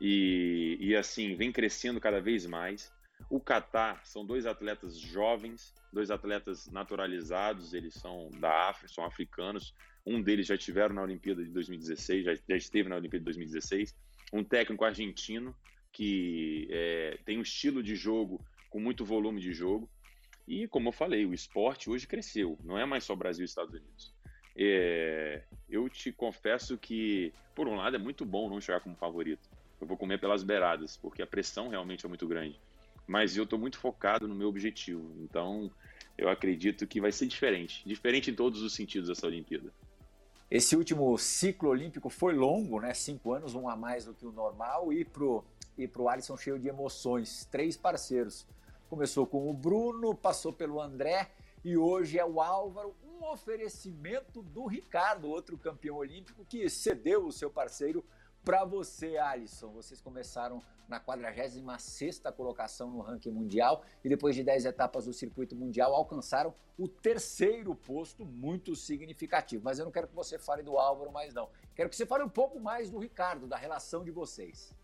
[0.00, 2.92] e, e assim vem crescendo cada vez mais.
[3.28, 9.74] O Catar são dois atletas jovens, dois atletas naturalizados, eles são da África, são africanos.
[10.08, 13.94] Um deles já estiveram na Olimpíada de 2016, já, já esteve na Olimpíada de 2016.
[14.32, 15.54] Um técnico argentino
[15.92, 19.88] que é, tem um estilo de jogo com muito volume de jogo.
[20.46, 23.74] E, como eu falei, o esporte hoje cresceu, não é mais só Brasil e Estados
[23.74, 24.14] Unidos.
[24.56, 29.46] É, eu te confesso que, por um lado, é muito bom não chegar como favorito.
[29.78, 32.58] Eu vou comer pelas beiradas, porque a pressão realmente é muito grande.
[33.06, 35.14] Mas eu estou muito focado no meu objetivo.
[35.20, 35.70] Então,
[36.16, 37.86] eu acredito que vai ser diferente.
[37.86, 39.72] Diferente em todos os sentidos essa Olimpíada.
[40.50, 42.94] Esse último ciclo olímpico foi longo, né?
[42.94, 44.92] Cinco anos, um a mais do que o normal.
[44.92, 45.44] E pro,
[45.76, 47.46] e pro Alisson cheio de emoções.
[47.50, 48.46] Três parceiros
[48.88, 51.30] Começou com o Bruno, passou pelo André
[51.62, 52.96] e hoje é o Álvaro.
[53.04, 58.02] Um oferecimento do Ricardo, outro campeão olímpico, que cedeu o seu parceiro
[58.48, 59.68] para você, Alisson.
[59.72, 65.54] Vocês começaram na 46 colocação no ranking mundial e depois de 10 etapas do circuito
[65.54, 69.62] mundial alcançaram o terceiro posto, muito significativo.
[69.62, 71.50] Mas eu não quero que você fale do Álvaro mais não.
[71.76, 74.74] Quero que você fale um pouco mais do Ricardo, da relação de vocês.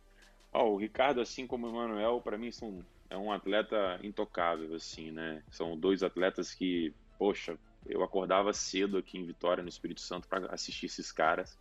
[0.52, 5.10] Oh, o Ricardo, assim como o Emanuel, para mim são é um atleta intocável, assim,
[5.10, 5.42] né?
[5.50, 7.56] São dois atletas que, poxa,
[7.86, 11.56] eu acordava cedo aqui em Vitória, no Espírito Santo, para assistir esses caras.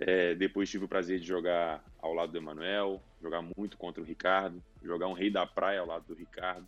[0.00, 4.06] É, depois tive o prazer de jogar ao lado do Emanuel, jogar muito contra o
[4.06, 6.66] Ricardo, jogar um rei da praia ao lado do Ricardo.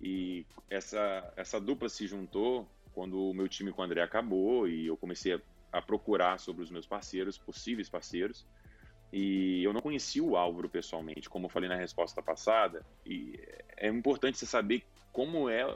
[0.00, 4.86] E essa, essa dupla se juntou quando o meu time com o André acabou e
[4.86, 5.40] eu comecei a,
[5.72, 8.46] a procurar sobre os meus parceiros, possíveis parceiros.
[9.12, 13.38] E eu não conhecia o Álvaro pessoalmente, como eu falei na resposta passada, e
[13.76, 15.66] é importante você saber como é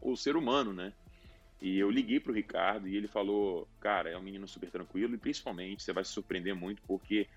[0.00, 0.92] o ser humano, né?
[1.62, 5.18] E eu liguei pro Ricardo e ele falou: Cara, é um menino super tranquilo e
[5.18, 7.28] principalmente você vai se surpreender muito porque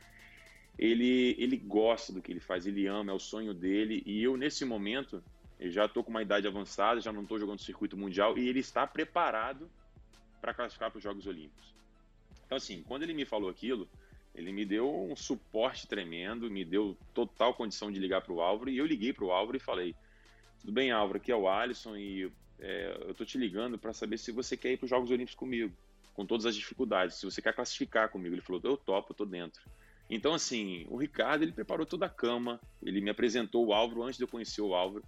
[0.79, 4.01] ele, ele gosta do que ele faz, ele ama, é o sonho dele.
[4.03, 5.23] E eu, nesse momento,
[5.59, 8.59] eu já tô com uma idade avançada, já não tô jogando circuito mundial e ele
[8.59, 9.69] está preparado
[10.41, 11.75] para classificar para os Jogos Olímpicos.
[12.47, 13.87] Então, assim, quando ele me falou aquilo,
[14.33, 18.71] ele me deu um suporte tremendo, me deu total condição de ligar para o Álvaro.
[18.71, 19.93] E eu liguei para o Álvaro e falei:
[20.59, 24.17] Tudo bem, Álvaro, aqui é o Alisson e é, eu tô te ligando para saber
[24.17, 25.73] se você quer ir para os Jogos Olímpicos comigo.
[26.15, 27.17] com todas as dificuldades.
[27.17, 29.61] Se você quer classificar comigo, ele falou, eu topo, eu tô dentro.
[30.09, 34.17] Então, assim, o Ricardo, ele preparou toda a cama, ele me apresentou o Álvaro antes
[34.17, 35.03] de eu conhecer o Álvaro,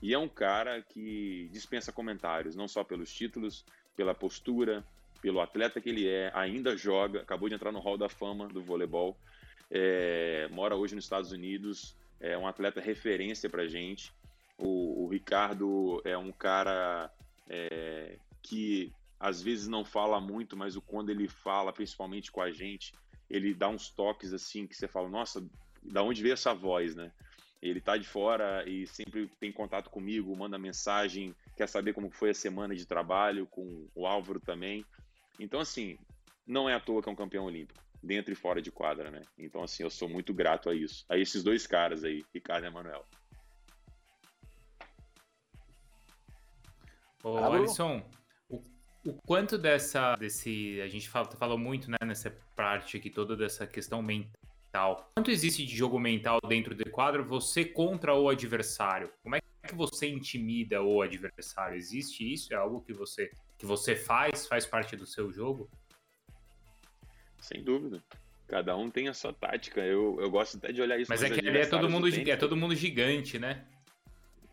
[0.00, 3.64] e é um cara que dispensa comentários, não só pelos títulos,
[3.96, 4.84] pela postura,
[5.20, 8.62] pelo atleta que ele é, ainda joga, acabou de entrar no Hall da Fama do
[8.62, 9.16] voleibol,
[9.70, 14.12] é, mora hoje nos Estados Unidos, é um atleta referência pra gente.
[14.58, 17.10] O, o Ricardo é um cara
[17.48, 22.50] é, que às vezes não fala muito, mas o quando ele fala, principalmente com a
[22.50, 22.92] gente,
[23.28, 25.44] ele dá uns toques assim que você fala, nossa,
[25.82, 27.10] da onde veio essa voz, né?
[27.62, 32.30] Ele tá de fora e sempre tem contato comigo, manda mensagem, quer saber como foi
[32.30, 34.84] a semana de trabalho com o Álvaro também.
[35.40, 35.98] Então, assim,
[36.46, 39.22] não é à toa que é um campeão olímpico, dentro e fora de quadra, né?
[39.38, 42.66] Então, assim, eu sou muito grato a isso, a esses dois caras aí, Ricardo e
[42.66, 43.06] Emanuel.
[47.24, 48.02] Ô, Alisson,
[48.50, 48.62] o,
[49.06, 53.66] o, quanto dessa, desse, a gente fala, falou muito, né, nessa parte aqui toda dessa
[53.66, 55.10] questão mental.
[55.16, 59.10] Quanto existe de jogo mental dentro do quadro, você contra o adversário?
[59.22, 61.78] Como é que você intimida o adversário?
[61.78, 62.52] Existe isso?
[62.52, 65.70] É algo que você, que você faz, faz parte do seu jogo?
[67.40, 68.04] Sem dúvida.
[68.46, 69.80] Cada um tem a sua tática.
[69.80, 71.10] Eu, eu gosto até de olhar isso.
[71.10, 73.64] Mas é que ali é todo mundo, é todo mundo gigante, né?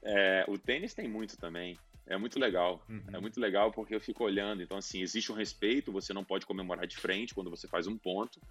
[0.01, 1.78] É, o tênis tem muito também.
[2.06, 2.84] É muito legal.
[2.89, 3.04] Uhum.
[3.14, 4.62] É muito legal porque eu fico olhando.
[4.62, 7.97] Então, assim, existe um respeito, você não pode comemorar de frente quando você faz um
[7.97, 8.47] ponto, tá.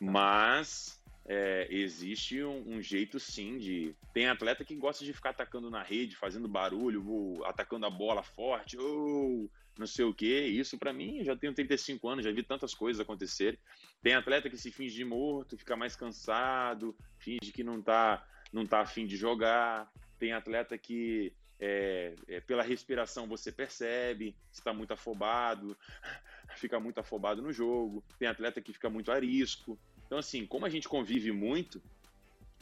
[0.00, 3.94] mas é, existe um, um, jeito sim de.
[4.12, 8.76] Tem atleta que gosta de ficar atacando na rede, fazendo barulho, atacando a bola forte,
[8.76, 10.40] ou não sei o que.
[10.46, 13.58] Isso para mim, eu já tenho 35 anos, já vi tantas coisas acontecer.
[14.02, 18.66] Tem atleta que se finge de morto, fica mais cansado, finge que não tá, não
[18.66, 19.90] tá afim de jogar.
[20.18, 25.76] Tem atleta que é, é, pela respiração você percebe se está muito afobado,
[26.56, 28.02] fica muito afobado no jogo.
[28.18, 29.78] Tem atleta que fica muito arisco.
[30.06, 31.80] Então, assim, como a gente convive muito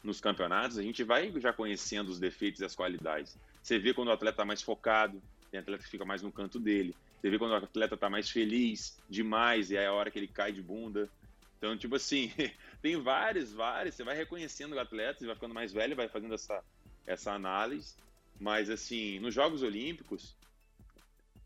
[0.02, 3.38] nos campeonatos, a gente vai já conhecendo os defeitos e as qualidades.
[3.62, 6.58] Você vê quando o atleta está mais focado, tem atleta que fica mais no canto
[6.58, 6.94] dele.
[7.20, 10.28] Você vê quando o atleta está mais feliz demais e é a hora que ele
[10.28, 11.08] cai de bunda.
[11.56, 12.32] Então, tipo assim,
[12.82, 13.94] tem vários, vários.
[13.94, 16.62] Você vai reconhecendo o atleta, você vai ficando mais velho, vai fazendo essa,
[17.06, 17.96] essa análise.
[18.38, 20.36] Mas, assim, nos Jogos Olímpicos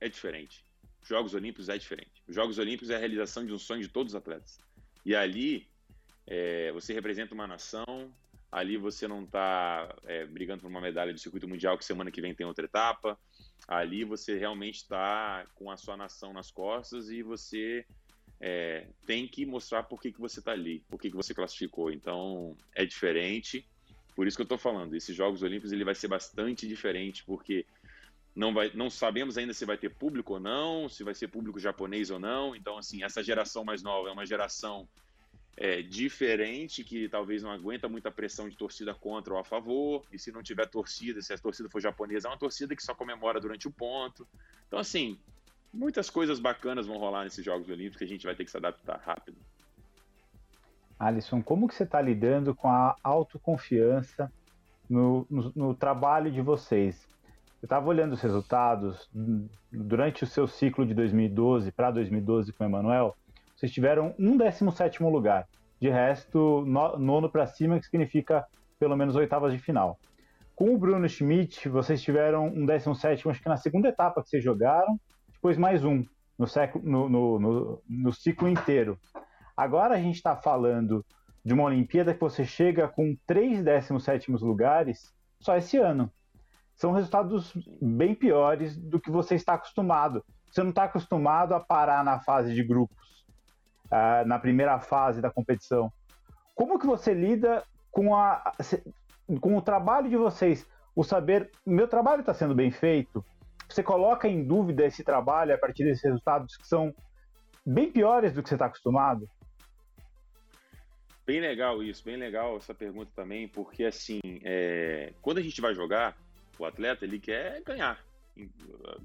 [0.01, 0.65] é diferente.
[1.03, 2.23] Jogos Olímpicos é diferente.
[2.29, 4.59] Os Jogos Olímpicos é a realização de um sonho de todos os atletas.
[5.05, 5.69] E ali
[6.27, 8.13] é, você representa uma nação,
[8.51, 12.21] ali você não está é, brigando por uma medalha do circuito mundial que semana que
[12.21, 13.19] vem tem outra etapa.
[13.67, 17.87] Ali você realmente está com a sua nação nas costas e você
[18.41, 21.91] é, tem que mostrar por que, que você está ali, por que, que você classificou.
[21.91, 23.67] Então é diferente.
[24.15, 27.65] Por isso que eu estou falando, esses Jogos Olímpicos ele vai ser bastante diferente, porque
[28.35, 31.59] não, vai, não sabemos ainda se vai ter público ou não, se vai ser público
[31.59, 32.57] japonês ou não.
[32.57, 34.89] Então, assim, essa geração mais nova é uma geração
[35.57, 40.03] é, diferente, que talvez não aguenta muita pressão de torcida contra ou a favor.
[40.11, 42.95] E se não tiver torcida, se a torcida for japonesa, é uma torcida que só
[42.95, 44.27] comemora durante o ponto.
[44.67, 45.19] Então, assim,
[45.73, 48.57] muitas coisas bacanas vão rolar nesses Jogos Olímpicos que a gente vai ter que se
[48.57, 49.37] adaptar rápido.
[51.03, 54.33] Alisson, como que você está lidando com a autoconfiança
[54.89, 57.09] no, no, no trabalho de vocês?
[57.61, 59.11] Eu estava olhando os resultados
[59.71, 63.17] durante o seu ciclo de 2012 para 2012 com o Emanuel.
[63.57, 65.49] Vocês tiveram um 17 lugar.
[65.81, 68.47] De resto, no, nono para cima, que significa
[68.79, 69.99] pelo menos oitavas de final.
[70.55, 74.45] Com o Bruno Schmidt, vocês tiveram um 17, acho que na segunda etapa que vocês
[74.45, 75.01] jogaram,
[75.33, 76.05] depois mais um
[76.39, 78.97] no, século, no, no, no, no ciclo inteiro.
[79.57, 81.05] Agora a gente está falando
[81.45, 86.11] de uma Olimpíada que você chega com três 17 lugares só esse ano.
[86.75, 90.25] São resultados bem piores do que você está acostumado.
[90.51, 93.27] Você não está acostumado a parar na fase de grupos,
[93.87, 95.93] uh, na primeira fase da competição.
[96.55, 98.53] Como que você lida com, a,
[99.41, 100.67] com o trabalho de vocês?
[100.95, 103.25] O saber, meu trabalho está sendo bem feito?
[103.69, 106.95] Você coloca em dúvida esse trabalho a partir desses resultados que são
[107.65, 109.27] bem piores do que você está acostumado?
[111.25, 115.75] Bem legal isso, bem legal essa pergunta também, porque assim, é, quando a gente vai
[115.75, 116.17] jogar,
[116.59, 118.05] o atleta ele quer ganhar,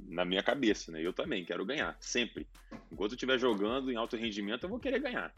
[0.08, 1.02] na minha cabeça, né?
[1.02, 2.48] Eu também quero ganhar, sempre.
[2.92, 5.34] Enquanto eu estiver jogando em alto rendimento, eu vou querer ganhar.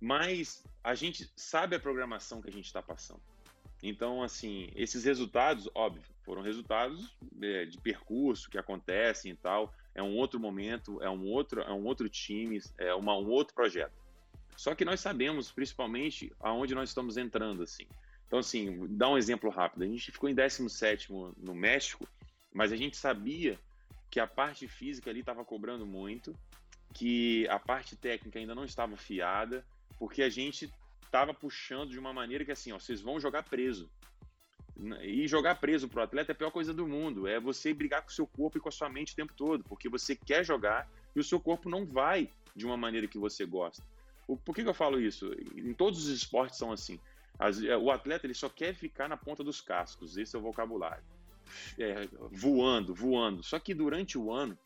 [0.00, 3.22] Mas a gente sabe a programação que a gente está passando.
[3.82, 9.74] Então, assim, esses resultados, óbvio, foram resultados é, de percurso que acontecem e tal.
[9.94, 13.54] É um outro momento, é um outro, é um outro time, é uma, um outro
[13.54, 13.92] projeto.
[14.56, 17.86] Só que nós sabemos, principalmente, aonde nós estamos entrando, assim.
[18.26, 19.82] Então, assim, dá um exemplo rápido.
[19.84, 22.06] A gente ficou em 17 no México,
[22.52, 23.58] mas a gente sabia
[24.10, 26.34] que a parte física ali estava cobrando muito.
[26.94, 29.66] que a parte técnica ainda não estava fiada,
[29.98, 30.72] porque a gente
[31.04, 33.90] estava puxando de uma maneira que assim, ó, vocês vão jogar preso.
[35.02, 37.26] E jogar preso pro atleta é a pior coisa do mundo.
[37.26, 39.62] É você brigar com o seu corpo e com a sua mente o tempo todo,
[39.64, 43.44] porque você quer jogar e o seu corpo não vai de uma maneira que você
[43.44, 43.84] gosta.
[44.26, 45.30] Por que, que eu falo isso?
[45.54, 46.98] Em todos os esportes são assim.
[47.66, 51.02] É, o atleta ele só quer ficar na ponta dos cascos, esse é o vocabulário.
[51.78, 53.42] É, voando, voando.
[53.42, 54.56] Só que durante o ano,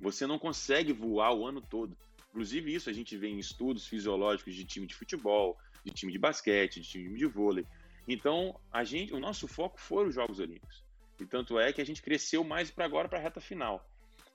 [0.00, 1.96] você não consegue voar o ano todo.
[2.30, 6.18] Inclusive, isso a gente vê em estudos fisiológicos de time de futebol, de time de
[6.18, 7.66] basquete, de time de vôlei.
[8.06, 10.84] Então, a gente, o nosso foco foram os Jogos Olímpicos.
[11.18, 13.88] E tanto é que a gente cresceu mais para agora, para a reta final.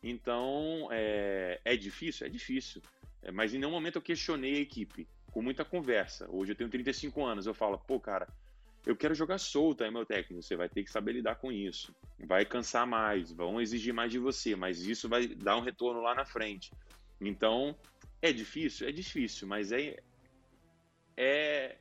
[0.04, 2.26] Então, é, é difícil?
[2.26, 2.82] É difícil.
[3.22, 6.28] É, mas em nenhum momento eu questionei a equipe, com muita conversa.
[6.30, 8.28] Hoje eu tenho 35 anos, eu falo, pô, cara,
[8.86, 10.42] eu quero jogar solto aí, meu técnico.
[10.42, 11.96] Você vai ter que saber lidar com isso.
[12.20, 16.16] Vai cansar mais, vão exigir mais de você, mas isso vai dar um retorno lá
[16.16, 16.72] na frente.
[17.20, 17.78] Então,
[18.22, 18.88] é difícil?
[18.88, 20.02] É difícil, mas é,
[21.16, 21.78] é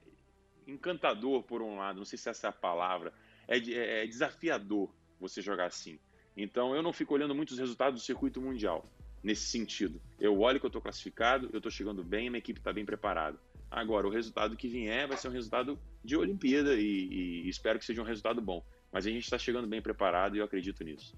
[0.66, 3.12] encantador por um lado, não sei se essa é a palavra,
[3.49, 5.99] é, é, é desafiador você jogar assim.
[6.36, 8.86] Então eu não fico olhando muito os resultados do circuito mundial
[9.23, 10.01] nesse sentido.
[10.18, 13.39] Eu olho que eu estou classificado, eu estou chegando bem, minha equipe está bem preparada.
[13.71, 17.85] Agora, o resultado que vier vai ser um resultado de Olimpíada e, e espero que
[17.85, 18.64] seja um resultado bom.
[18.91, 21.16] Mas a gente está chegando bem preparado e eu acredito nisso.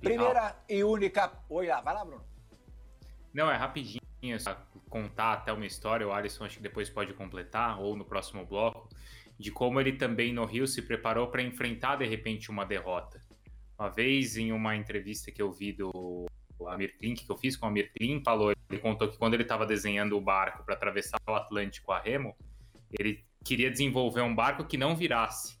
[0.00, 1.30] Primeira e única.
[1.50, 2.24] Oi lá, vai lá, Bruno.
[3.34, 4.00] Não, é rapidinho,
[4.38, 4.54] só
[4.88, 8.88] contar até uma história, o Alisson acho que depois pode completar, ou no próximo bloco,
[9.38, 13.20] de como ele também no Rio se preparou para enfrentar de repente uma derrota.
[13.78, 16.26] Uma vez, em uma entrevista que eu vi do
[16.68, 19.42] Amir Klink, que eu fiz com o Amir Klink, falou, ele contou que quando ele
[19.42, 22.36] estava desenhando o barco para atravessar o Atlântico a remo,
[22.90, 25.58] ele queria desenvolver um barco que não virasse.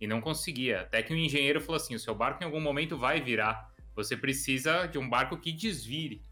[0.00, 0.80] E não conseguia.
[0.80, 3.70] Até que o um engenheiro falou assim: o seu barco em algum momento vai virar.
[3.94, 6.24] Você precisa de um barco que desvire.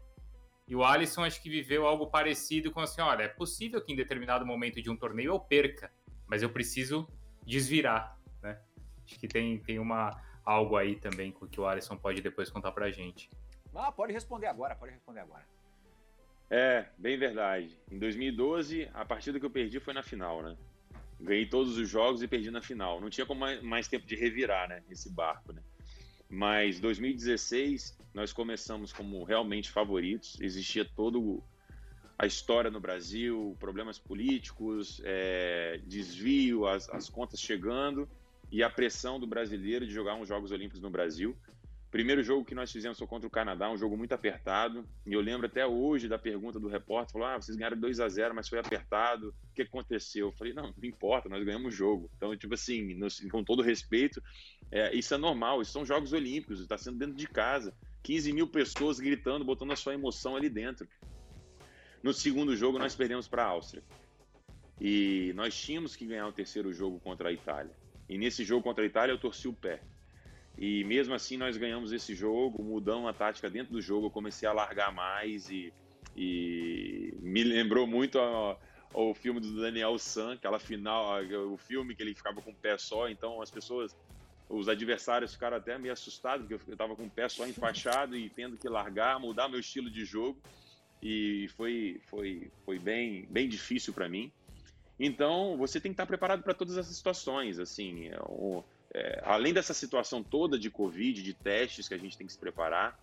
[0.67, 3.95] E o Alisson acho que viveu algo parecido com assim: olha, é possível que em
[3.95, 5.91] determinado momento de um torneio eu perca,
[6.27, 7.07] mas eu preciso
[7.45, 8.19] desvirar.
[8.41, 8.59] Né?
[9.05, 12.89] Acho que tem, tem uma, algo aí também que o Alisson pode depois contar pra
[12.89, 13.29] gente.
[13.75, 15.45] Ah, pode responder agora, pode responder agora.
[16.49, 17.77] É, bem verdade.
[17.91, 20.57] Em 2012, a partida que eu perdi foi na final, né?
[21.19, 22.99] Ganhei todos os jogos e perdi na final.
[22.99, 24.81] Não tinha como mais, tempo de revirar, né?
[24.89, 25.61] Esse barco, né?
[26.29, 30.39] Mas 2016 nós começamos como realmente favoritos.
[30.41, 31.43] Existia todo
[32.17, 38.09] a história no Brasil, problemas políticos, é, desvio, as, as contas chegando
[38.51, 41.37] e a pressão do brasileiro de jogar uns Jogos Olímpicos no Brasil.
[41.91, 44.87] Primeiro jogo que nós fizemos foi contra o Canadá, um jogo muito apertado.
[45.07, 48.07] E eu lembro até hoje da pergunta do repórter: falou, ah, vocês ganharam 2 a
[48.07, 49.29] 0 mas foi apertado.
[49.29, 50.27] O que aconteceu?
[50.27, 52.09] Eu falei: não, não importa, nós ganhamos o jogo.
[52.15, 52.99] Então, tipo assim,
[53.31, 54.21] com todo respeito,
[54.71, 57.73] é, isso é normal, isso são Jogos Olímpicos, está sendo dentro de casa.
[58.03, 60.87] 15 mil pessoas gritando, botando a sua emoção ali dentro.
[62.03, 63.83] No segundo jogo, nós perdemos para a Áustria.
[64.79, 67.75] E nós tínhamos que ganhar o terceiro jogo contra a Itália.
[68.07, 69.81] E nesse jogo contra a Itália, eu torci o pé.
[70.59, 74.45] E mesmo assim nós ganhamos esse jogo, mudamos a tática dentro do jogo, eu comecei
[74.45, 75.71] a largar mais e,
[76.17, 78.19] e me lembrou muito
[78.93, 82.77] o filme do Daniel San, aquela final, o filme que ele ficava com o pé
[82.77, 83.95] só, então as pessoas,
[84.49, 88.29] os adversários ficaram até meio assustados, porque eu estava com o pé só enfaixado e
[88.29, 90.41] tendo que largar, mudar meu estilo de jogo,
[91.01, 94.29] e foi, foi, foi bem, bem difícil para mim.
[94.99, 98.78] Então, você tem que estar preparado para todas essas situações, assim, o, é,
[99.23, 102.99] além dessa situação toda de Covid, de testes que a gente tem que se preparar,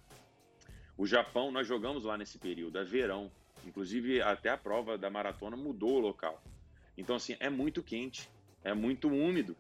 [0.97, 3.31] o Japão, nós jogamos lá nesse período, é verão.
[3.67, 6.43] Inclusive, até a prova da maratona mudou o local.
[6.97, 8.31] Então, assim, é muito quente,
[8.65, 9.57] é muito úmido.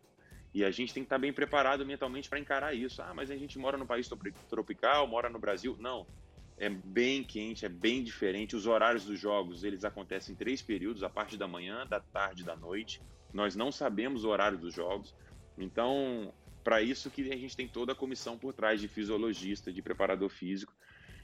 [0.55, 3.03] E a gente tem que estar bem preparado mentalmente para encarar isso.
[3.03, 4.09] Ah, mas a gente mora no país
[4.49, 5.77] tropical, mora no Brasil.
[5.79, 6.07] Não.
[6.57, 8.57] É bem quente, é bem diferente.
[8.57, 12.41] Os horários dos jogos, eles acontecem em três períodos, a parte da manhã, da tarde
[12.41, 13.03] e da noite.
[13.35, 15.15] Nós não sabemos o horário dos jogos.
[15.59, 16.33] Então,
[16.63, 20.29] para isso que a gente tem toda a comissão por trás de fisiologista, de preparador
[20.29, 20.75] físico.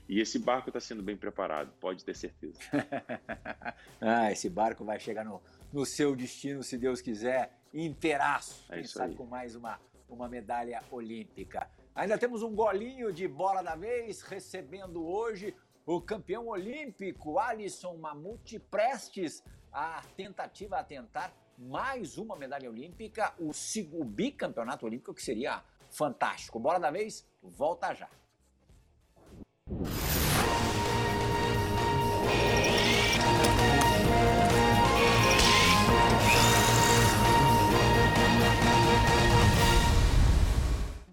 [0.08, 2.58] E esse barco está sendo bem preparado, pode ter certeza.
[4.00, 5.40] ah, esse barco vai chegar no,
[5.72, 8.64] no seu destino, se Deus quiser, inteiraço.
[8.70, 9.16] É Quem sabe aí.
[9.16, 11.68] com mais uma, uma medalha olímpica.
[11.94, 15.54] Ainda temos um golinho de bola da vez, recebendo hoje
[15.84, 23.50] o campeão olímpico Alisson Mamute, prestes à tentativa a tentar mais uma medalha olímpica, o,
[23.92, 26.58] o bicampeonato olímpico, que seria fantástico.
[26.58, 28.08] Bora da vez, volta já.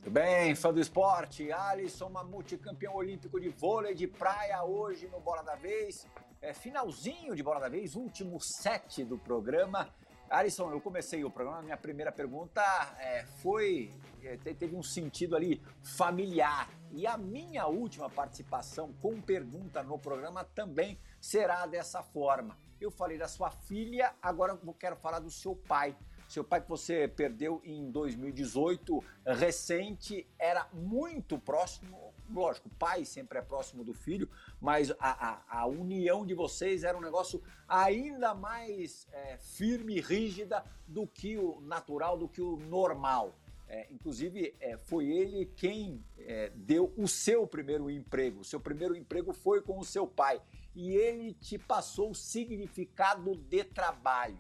[0.10, 5.20] Muito bem, fã do esporte, Alisson Mamute, campeão olímpico de vôlei de praia hoje no
[5.20, 6.08] Bola da Vez.
[6.42, 9.88] É, finalzinho de Bola da Vez, último set do programa.
[10.30, 12.62] Alisson, eu comecei o programa, minha primeira pergunta
[13.00, 13.92] é, foi,
[14.24, 16.70] é, teve um sentido ali familiar.
[16.92, 22.58] E a minha última participação com pergunta no programa também será dessa forma.
[22.80, 25.96] Eu falei da sua filha, agora eu quero falar do seu pai.
[26.28, 32.09] Seu pai que você perdeu em 2018, recente, era muito próximo.
[32.32, 34.30] Lógico, pai sempre é próximo do filho,
[34.62, 40.02] mas a, a, a união de vocês era um negócio ainda mais é, firme e
[40.02, 43.36] rígida do que o natural, do que o normal.
[43.68, 48.40] É, inclusive, é, foi ele quem é, deu o seu primeiro emprego.
[48.40, 50.42] O seu primeiro emprego foi com o seu pai.
[50.76, 54.40] E ele te passou o significado de trabalho.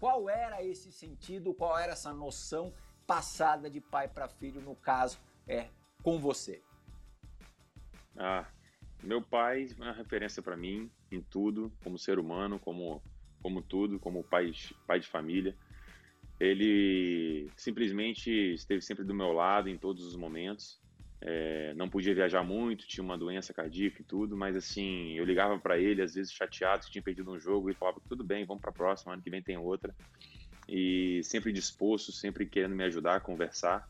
[0.00, 2.74] Qual era esse sentido, qual era essa noção
[3.06, 5.68] passada de pai para filho, no caso, é
[6.02, 6.60] com você?
[8.16, 8.46] Ah,
[9.02, 13.02] meu pai é uma referência para mim em tudo, como ser humano, como,
[13.42, 14.52] como tudo, como pai,
[14.86, 15.56] pai de família.
[16.40, 20.82] Ele simplesmente esteve sempre do meu lado em todos os momentos.
[21.22, 25.58] É, não podia viajar muito, tinha uma doença cardíaca e tudo, mas assim, eu ligava
[25.58, 28.60] para ele, às vezes chateado que tinha perdido um jogo, e falava: tudo bem, vamos
[28.60, 29.94] para a próxima, ano que vem tem outra.
[30.68, 33.86] E sempre disposto, sempre querendo me ajudar conversar.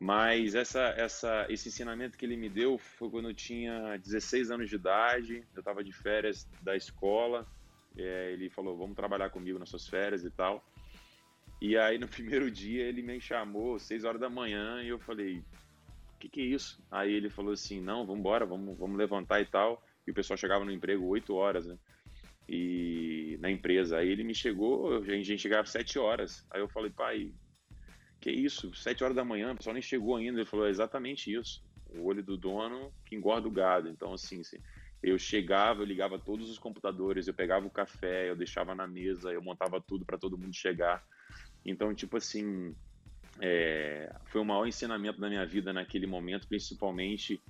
[0.00, 4.68] Mas essa, essa, esse ensinamento que ele me deu foi quando eu tinha 16 anos
[4.68, 7.46] de idade, eu estava de férias da escola.
[7.96, 10.64] É, ele falou: Vamos trabalhar comigo nas suas férias e tal.
[11.60, 15.42] E aí, no primeiro dia, ele me chamou, 6 horas da manhã, e eu falei:
[16.18, 16.82] o que, que é isso?
[16.90, 19.80] Aí ele falou assim, não, vamos embora, vamos, vamos levantar e tal.
[20.04, 21.78] E o pessoal chegava no emprego 8 horas, né?
[22.48, 23.98] E na empresa.
[23.98, 26.44] Aí ele me chegou, a gente chegava 7 horas.
[26.50, 27.32] Aí eu falei, pai,
[28.20, 28.74] que isso?
[28.74, 30.38] 7 horas da manhã, o pessoal nem chegou ainda.
[30.38, 31.62] Ele falou, é exatamente isso.
[31.90, 33.88] O olho do dono que engorda o gado.
[33.88, 34.42] Então, assim,
[35.02, 39.32] eu chegava, eu ligava todos os computadores, eu pegava o café, eu deixava na mesa,
[39.32, 41.02] eu montava tudo para todo mundo chegar.
[41.64, 42.74] Então, tipo assim,
[43.40, 47.40] é, foi o maior ensinamento da minha vida naquele momento, principalmente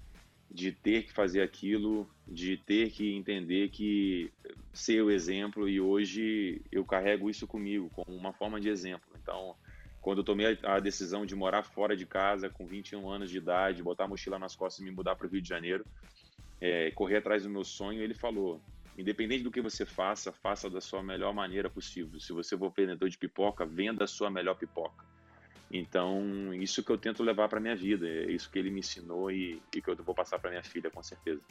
[0.50, 4.32] de ter que fazer aquilo, de ter que entender que
[4.72, 9.10] ser o exemplo e hoje eu carrego isso comigo como uma forma de exemplo.
[9.20, 9.54] Então,
[10.09, 13.82] quando eu tomei a decisão de morar fora de casa com 21 anos de idade,
[13.82, 15.84] botar a mochila nas costas e me mudar para o Rio de Janeiro,
[16.62, 18.59] é, correr atrás do meu sonho, ele falou:
[18.96, 22.18] independente do que você faça, faça da sua melhor maneira possível.
[22.18, 25.04] Se você for vendedor de pipoca, venda a sua melhor pipoca.
[25.70, 29.30] Então, isso que eu tento levar para minha vida, é isso que ele me ensinou
[29.30, 31.42] e, e que eu vou passar para minha filha, com certeza.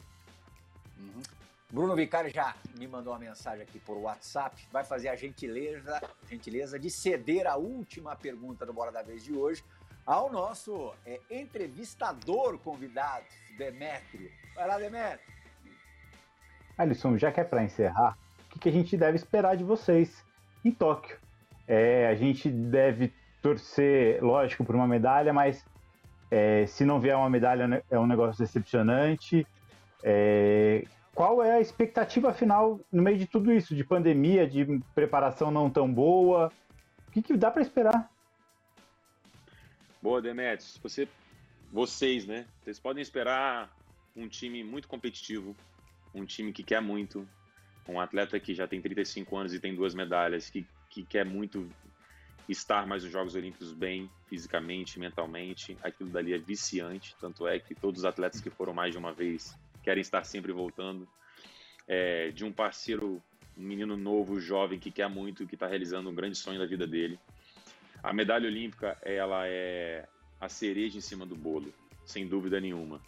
[0.98, 1.22] Uhum.
[1.70, 6.78] Bruno Vicari já me mandou uma mensagem aqui por WhatsApp, vai fazer a gentileza, gentileza
[6.78, 9.62] de ceder a última pergunta do Bora da Vez de hoje
[10.06, 13.26] ao nosso é, entrevistador convidado,
[13.58, 14.30] Demétrio.
[14.54, 15.30] Vai lá, Demétrio.
[16.78, 18.16] Alisson, já que é para encerrar,
[18.46, 20.24] o que, que, a gente deve esperar de vocês
[20.64, 21.18] em Tóquio?
[21.66, 23.12] É, a gente deve
[23.42, 25.62] torcer, lógico, por uma medalha, mas
[26.30, 29.46] é, se não vier uma medalha né, é um negócio decepcionante.
[30.02, 30.86] É,
[31.18, 34.64] qual é a expectativa final no meio de tudo isso, de pandemia, de
[34.94, 36.52] preparação não tão boa?
[37.08, 38.08] O que, que dá para esperar?
[40.00, 40.78] Boa, Demetrios.
[40.80, 41.08] Você,
[41.72, 42.46] vocês, né?
[42.62, 43.68] Vocês podem esperar
[44.14, 45.56] um time muito competitivo,
[46.14, 47.28] um time que quer muito,
[47.88, 51.68] um atleta que já tem 35 anos e tem duas medalhas, que, que quer muito
[52.48, 57.74] estar mais nos Jogos Olímpicos bem, fisicamente, mentalmente, aquilo dali é viciante, tanto é que
[57.74, 59.58] todos os atletas que foram mais de uma vez
[59.88, 61.08] querem estar sempre voltando.
[61.86, 63.22] É, de um parceiro,
[63.56, 66.86] um menino novo, jovem, que quer muito, que está realizando um grande sonho da vida
[66.86, 67.18] dele.
[68.02, 70.06] A medalha olímpica, ela é
[70.38, 71.72] a cereja em cima do bolo,
[72.04, 73.00] sem dúvida nenhuma.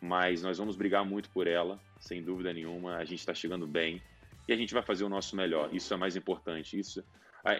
[0.00, 2.96] Mas nós vamos brigar muito por ela, sem dúvida nenhuma.
[2.96, 4.02] A gente está chegando bem
[4.48, 5.72] e a gente vai fazer o nosso melhor.
[5.72, 6.76] Isso é mais importante.
[6.76, 7.04] Isso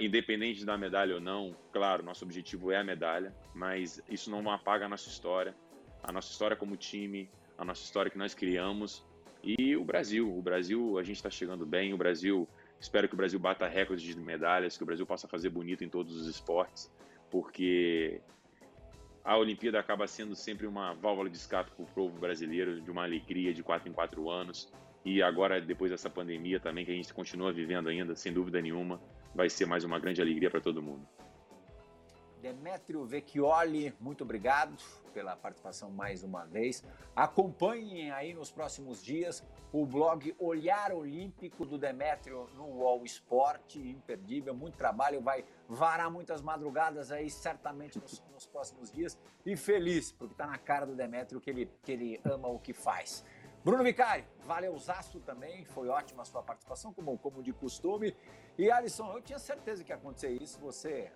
[0.00, 4.86] independente da medalha ou não, claro, nosso objetivo é a medalha, mas isso não apaga
[4.86, 5.54] a nossa história,
[6.02, 9.04] a nossa história como time, a nossa história que nós criamos
[9.42, 10.36] e o Brasil.
[10.36, 12.48] O Brasil, a gente está chegando bem, o Brasil,
[12.80, 15.88] espero que o Brasil bata recordes de medalhas, que o Brasil possa fazer bonito em
[15.88, 16.90] todos os esportes,
[17.30, 18.20] porque
[19.24, 23.04] a Olimpíada acaba sendo sempre uma válvula de escape para o povo brasileiro, de uma
[23.04, 24.72] alegria de quatro em quatro anos.
[25.04, 29.00] E agora, depois dessa pandemia também, que a gente continua vivendo ainda, sem dúvida nenhuma,
[29.34, 31.06] vai ser mais uma grande alegria para todo mundo.
[32.54, 34.76] Demetrio Vecchioli, muito obrigado
[35.12, 36.84] pela participação mais uma vez.
[37.14, 44.54] Acompanhem aí nos próximos dias o blog Olhar Olímpico do Demétrio no UOL Esporte, imperdível,
[44.54, 50.34] muito trabalho, vai varar muitas madrugadas aí certamente nos, nos próximos dias e feliz, porque
[50.34, 53.24] está na cara do Demétrio que ele, que ele ama o que faz.
[53.64, 58.14] Bruno Vicari, valeu Zaço também, foi ótima a sua participação, como, como de costume.
[58.58, 61.10] E Alisson, eu tinha certeza que ia acontecer isso, você,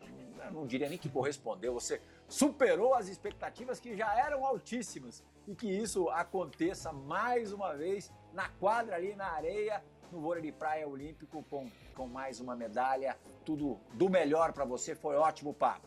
[0.46, 5.54] eu não diria nem que correspondeu, você superou as expectativas que já eram altíssimas e
[5.54, 10.88] que isso aconteça mais uma vez na quadra ali na areia, no vôlei de praia
[10.88, 13.18] olímpico com, com mais uma medalha.
[13.44, 15.86] Tudo do melhor para você, foi ótimo papo.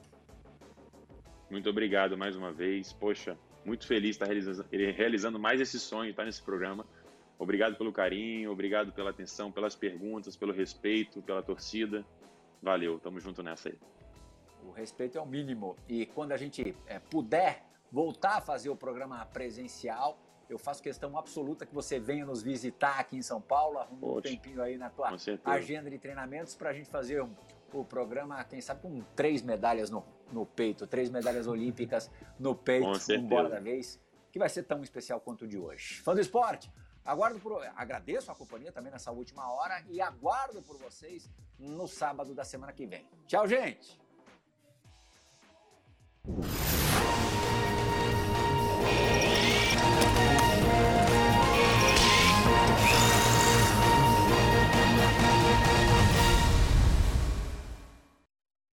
[1.49, 2.93] Muito obrigado mais uma vez.
[2.93, 3.36] Poxa,
[3.66, 6.86] muito feliz de estar realizando, mais esse sonho, estar nesse programa.
[7.38, 12.05] Obrigado pelo carinho, obrigado pela atenção, pelas perguntas, pelo respeito, pela torcida.
[12.62, 13.78] Valeu, tamo junto nessa aí.
[14.64, 15.76] O respeito é o mínimo.
[15.89, 21.18] E quando a gente é, puder voltar a fazer o programa presencial, eu faço questão
[21.18, 24.89] absoluta que você venha nos visitar aqui em São Paulo, arruma um tempinho aí na
[24.89, 27.34] tua agenda de treinamentos para a gente fazer um,
[27.74, 30.03] o programa, quem sabe, com três medalhas no,
[30.34, 32.09] no peito, três medalhas olímpicas
[32.39, 33.99] no peito, um bola da vez,
[34.32, 36.01] que vai ser tão especial quanto o de hoje.
[36.01, 36.71] Fã do esporte,
[37.03, 41.29] aguardo por, agradeço a companhia também nessa última hora e aguardo por vocês
[41.59, 43.05] no sábado da semana que vem.
[43.27, 43.99] Tchau, gente!